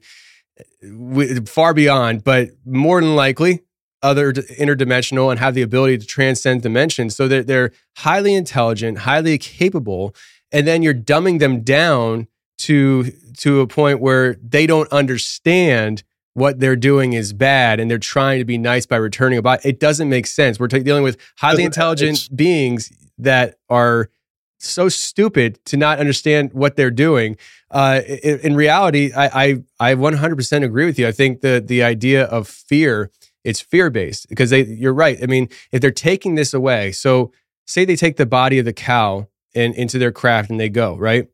[1.46, 3.62] far beyond but more than likely
[4.02, 9.38] other interdimensional and have the ability to transcend dimensions so that they're highly intelligent highly
[9.38, 10.14] capable
[10.52, 12.28] and then you're dumbing them down
[12.58, 16.04] to to a point where they don't understand
[16.34, 19.68] what they're doing is bad and they're trying to be nice by returning a body.
[19.68, 20.60] It doesn't make sense.
[20.60, 24.10] We're t- dealing with highly intelligent beings that are
[24.58, 27.36] so stupid to not understand what they're doing.
[27.70, 31.06] Uh, in, in, reality, I, I, I 100% agree with you.
[31.06, 33.10] I think the the idea of fear
[33.44, 35.18] it's fear based because they you're right.
[35.22, 37.30] I mean, if they're taking this away, so
[37.66, 40.96] say they take the body of the cow and into their craft and they go
[40.96, 41.28] right,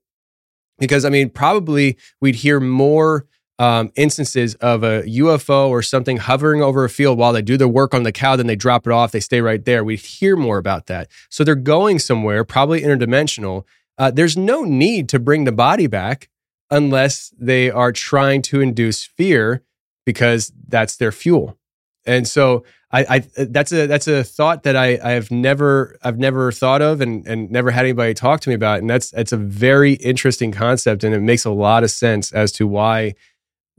[0.79, 3.27] because I mean, probably we'd hear more
[3.61, 7.69] um, instances of a UFO or something hovering over a field while they do their
[7.69, 9.85] work on the cow, then they drop it off, they stay right there.
[9.85, 11.09] We hear more about that.
[11.29, 13.65] So they're going somewhere, probably interdimensional.
[13.99, 16.31] Uh, there's no need to bring the body back
[16.71, 19.63] unless they are trying to induce fear
[20.07, 21.59] because that's their fuel.
[22.07, 23.05] And so I,
[23.37, 27.27] I that's a that's a thought that I I've never I've never thought of and
[27.27, 28.79] and never had anybody talk to me about.
[28.79, 32.53] And that's that's a very interesting concept and it makes a lot of sense as
[32.53, 33.15] to why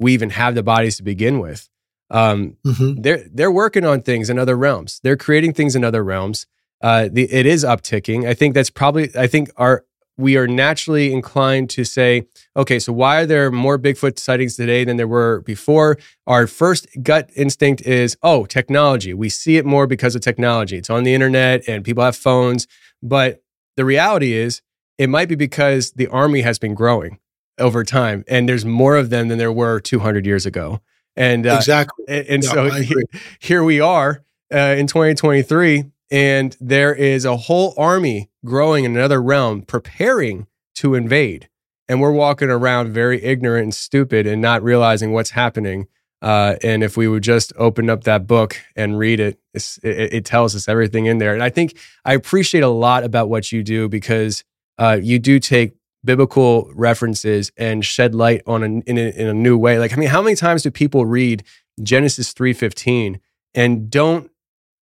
[0.01, 1.69] we even have the bodies to begin with.
[2.09, 3.01] Um, mm-hmm.
[3.01, 4.99] They're they're working on things in other realms.
[5.03, 6.45] They're creating things in other realms.
[6.81, 8.27] Uh, the, it is upticking.
[8.27, 9.09] I think that's probably.
[9.15, 9.85] I think our
[10.17, 14.83] we are naturally inclined to say, okay, so why are there more Bigfoot sightings today
[14.83, 15.97] than there were before?
[16.27, 19.13] Our first gut instinct is, oh, technology.
[19.13, 20.77] We see it more because of technology.
[20.77, 22.67] It's on the internet and people have phones.
[23.01, 23.41] But
[23.77, 24.61] the reality is,
[24.97, 27.17] it might be because the army has been growing
[27.57, 30.81] over time, and there's more of them than there were 200 years ago.
[31.15, 33.03] And uh, exactly, and, and yeah, so here,
[33.39, 34.23] here, we are
[34.53, 40.95] uh, in 2023, and there is a whole army growing in another realm, preparing to
[40.95, 41.49] invade,
[41.89, 45.87] and we're walking around very ignorant and stupid, and not realizing what's happening.
[46.21, 50.25] Uh, and if we would just open up that book and read it, it, it
[50.25, 51.33] tells us everything in there.
[51.33, 54.43] And I think I appreciate a lot about what you do because
[54.77, 55.73] uh, you do take
[56.03, 59.79] biblical references and shed light on a, in, a, in a new way.
[59.79, 61.43] Like, I mean, how many times do people read
[61.81, 63.19] Genesis 3:15
[63.53, 64.31] and don't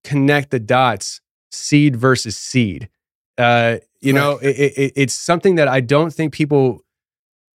[0.03, 2.89] connect the dots seed versus seed?
[3.37, 6.81] Uh, you know, it, it, it's something that I don't think people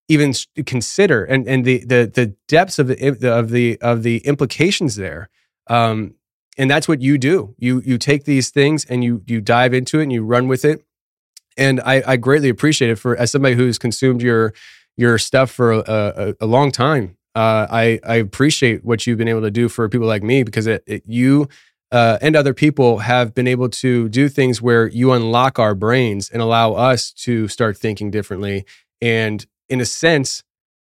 [0.09, 0.35] even
[0.67, 5.31] consider, and and the the the depths of the of the of the implications there.
[5.69, 6.15] Um,
[6.57, 7.55] and that's what you do.
[7.59, 10.65] You you take these things and you you dive into it and you run with
[10.65, 10.85] it
[11.57, 14.55] and I, I greatly appreciate it for as somebody who's consumed your
[14.97, 17.17] your stuff for a, a, a long time.
[17.35, 20.67] Uh, I I appreciate what you've been able to do for people like me because
[20.67, 21.49] it, it you
[21.91, 26.29] uh, and other people have been able to do things where you unlock our brains
[26.29, 28.65] and allow us to start thinking differently
[29.01, 30.43] and in a sense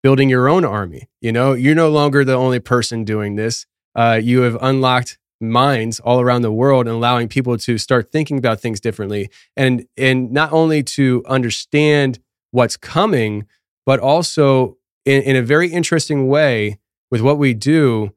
[0.03, 4.19] building your own army you know you're no longer the only person doing this uh,
[4.23, 5.19] you have unlocked
[5.51, 9.87] minds all around the world and allowing people to start thinking about things differently and
[9.97, 12.19] and not only to understand
[12.51, 13.47] what's coming
[13.87, 16.79] but also in, in a very interesting way
[17.11, 18.13] with what we do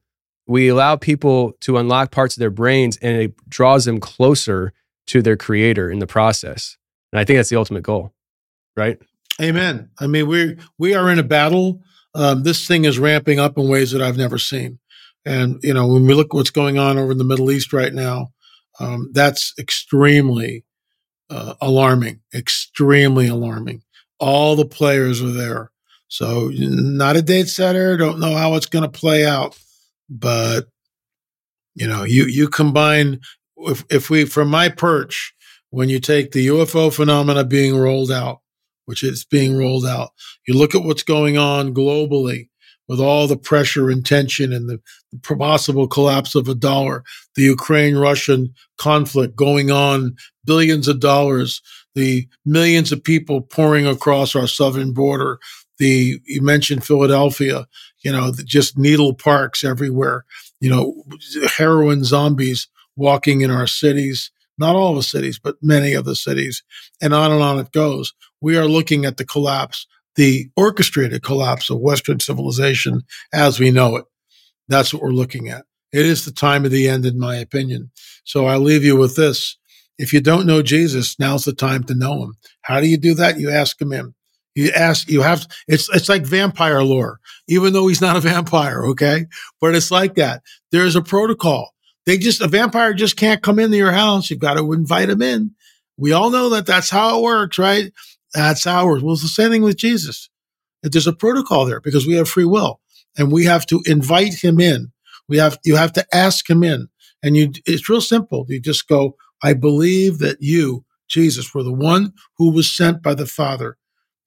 [0.47, 4.73] we allow people to unlock parts of their brains and it draws them closer
[5.05, 6.78] to their creator in the process
[7.11, 8.13] and i think that's the ultimate goal
[8.75, 8.99] right
[9.41, 9.89] Amen.
[9.99, 11.82] I mean, we we are in a battle.
[12.15, 14.80] Um, this thing is ramping up in ways that I've never seen.
[15.28, 17.93] And you know, when we look what's going on over in the Middle East right
[17.93, 18.32] now,
[18.80, 20.63] um, that's extremely
[21.30, 22.21] uh, alarming.
[22.34, 23.84] Extremely alarming.
[24.19, 25.71] All the players are there.
[26.07, 27.97] So not a date setter.
[27.97, 29.59] Don't know how it's going to play out,
[30.09, 30.67] but
[31.75, 33.19] you know, you you combine
[33.57, 35.34] if if we from my perch
[35.69, 38.39] when you take the UFO phenomena being rolled out
[38.88, 40.11] which is being rolled out.
[40.47, 42.49] You look at what's going on globally
[42.88, 44.79] with all the pressure and tension and the
[45.38, 47.03] possible collapse of a dollar,
[47.35, 50.15] the Ukraine Russian conflict going on,
[50.45, 51.61] billions of dollars,
[51.95, 55.39] the millions of people pouring across our southern border.
[55.79, 57.67] The you mentioned Philadelphia,
[58.03, 60.25] you know, just needle parks everywhere,
[60.59, 61.03] you know,
[61.55, 66.63] heroin zombies walking in our cities, not all the cities, but many of the cities,
[66.99, 69.88] and on and on it goes we are looking at the collapse,
[70.18, 74.05] the orchestrated collapse of Western civilization as we know it.
[74.68, 75.63] That's what we're looking at.
[75.93, 77.91] It is the time of the end, in my opinion.
[78.26, 79.57] So I leave you with this.
[79.97, 82.34] If you don't know Jesus, now's the time to know him.
[82.61, 83.39] How do you do that?
[83.39, 84.13] You ask him in.
[84.53, 88.84] You ask, you have, it's, it's like vampire lore, even though he's not a vampire.
[88.88, 89.28] Okay.
[89.61, 90.41] But it's like that.
[90.72, 91.74] There's a protocol.
[92.05, 94.30] They just, a vampire just can't come into your house.
[94.30, 95.51] You've got to invite him in.
[95.95, 97.91] We all know that that's how it works, right?
[98.34, 99.03] That's ours.
[99.03, 100.30] Well, it's the same thing with Jesus.
[100.84, 102.80] There's a protocol there because we have free will
[103.17, 104.91] and we have to invite him in.
[105.28, 106.89] We have, you have to ask him in
[107.23, 108.45] and you, it's real simple.
[108.47, 113.15] You just go, I believe that you, Jesus, were the one who was sent by
[113.15, 113.78] the Father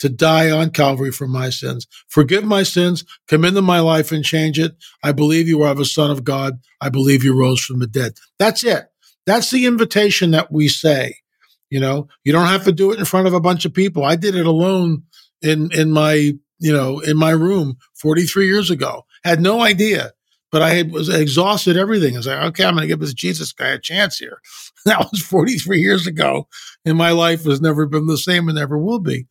[0.01, 1.86] to die on Calvary for my sins.
[2.09, 4.72] Forgive my sins, come into my life and change it.
[5.05, 6.55] I believe you are the Son of God.
[6.80, 8.14] I believe you rose from the dead.
[8.38, 8.86] That's it.
[9.26, 11.16] That's the invitation that we say.
[11.70, 14.04] You know, you don't have to do it in front of a bunch of people.
[14.04, 15.04] I did it alone
[15.40, 16.14] in in my
[16.58, 19.04] you know in my room 43 years ago.
[19.24, 20.12] Had no idea,
[20.50, 22.14] but I had, was exhausted everything.
[22.14, 24.40] I was like, okay, I'm going to give this Jesus guy a chance here.
[24.86, 26.48] That was 43 years ago,
[26.86, 29.26] and my life has never been the same and never will be.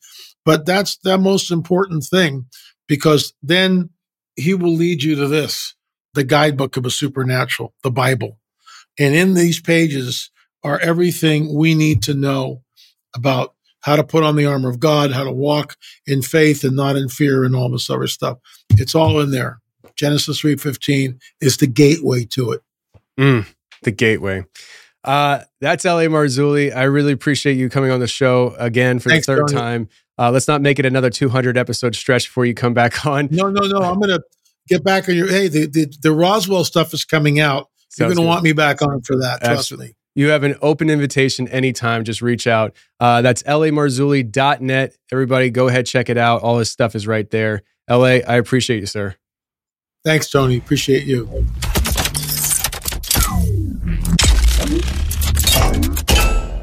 [0.46, 2.46] But that's the most important thing
[2.88, 3.90] because then
[4.36, 5.74] he will lead you to this
[6.14, 8.40] the guidebook of a supernatural, the Bible.
[8.98, 10.32] And in these pages,
[10.64, 12.62] are everything we need to know
[13.16, 16.76] about how to put on the armor of God, how to walk in faith and
[16.76, 18.38] not in fear and all this other stuff.
[18.72, 19.60] It's all in there.
[19.96, 22.62] Genesis 3:15 is the gateway to it.
[23.20, 23.46] Mm,
[23.84, 24.46] the gateway.
[25.04, 26.06] Uh, that's L.A.
[26.08, 26.76] Marzulli.
[26.76, 29.54] I really appreciate you coming on the show again for Thanks, the third Tony.
[29.54, 29.90] time.
[30.18, 33.30] Uh, let's not make it another 200 episode stretch before you come back on.
[33.32, 33.82] No, no, no.
[33.82, 34.22] I'm going to
[34.68, 35.30] get back on your.
[35.30, 37.70] Hey, the, the, the Roswell stuff is coming out.
[37.98, 39.40] You're going to want me back on for that.
[39.42, 39.88] Trust Absolutely.
[39.88, 39.94] me.
[40.16, 42.04] You have an open invitation anytime.
[42.04, 42.76] Just reach out.
[43.00, 44.98] Uh, that's lamarzulli.net.
[45.12, 46.42] Everybody go ahead, check it out.
[46.42, 47.62] All his stuff is right there.
[47.90, 49.16] LA, I appreciate you, sir.
[50.04, 50.58] Thanks, Tony.
[50.58, 51.46] Appreciate you.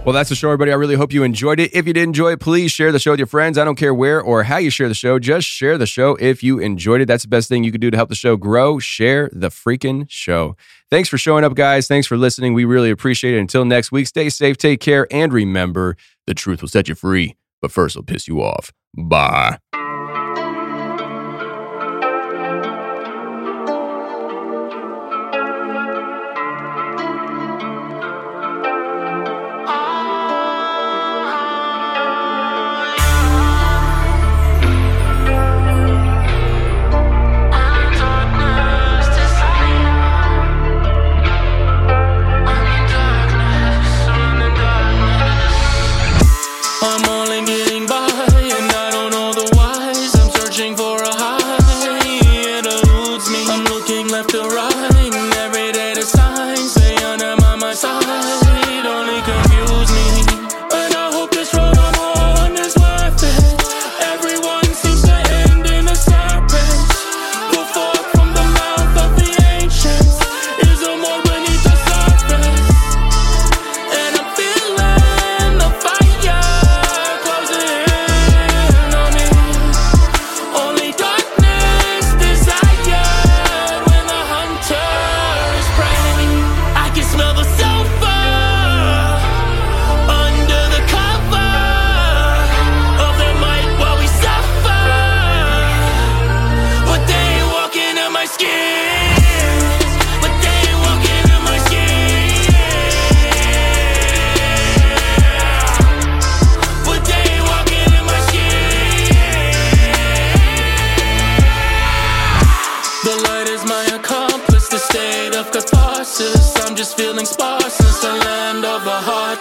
[0.07, 0.71] Well, that's the show, everybody.
[0.71, 1.75] I really hope you enjoyed it.
[1.75, 3.59] If you did enjoy it, please share the show with your friends.
[3.59, 5.19] I don't care where or how you share the show.
[5.19, 7.07] Just share the show if you enjoyed it.
[7.07, 8.79] That's the best thing you could do to help the show grow.
[8.79, 10.57] Share the freaking show.
[10.91, 11.89] Thanks for showing up, guys.
[11.89, 12.55] Thanks for listening.
[12.55, 13.41] We really appreciate it.
[13.41, 17.37] Until next week, stay safe, take care, and remember the truth will set you free,
[17.61, 18.73] but first, it'll piss you off.
[18.97, 19.59] Bye.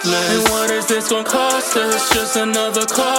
[0.05, 0.45] Heartless.
[0.45, 2.13] And what is this gonna cost us?
[2.13, 3.14] Just another carcass.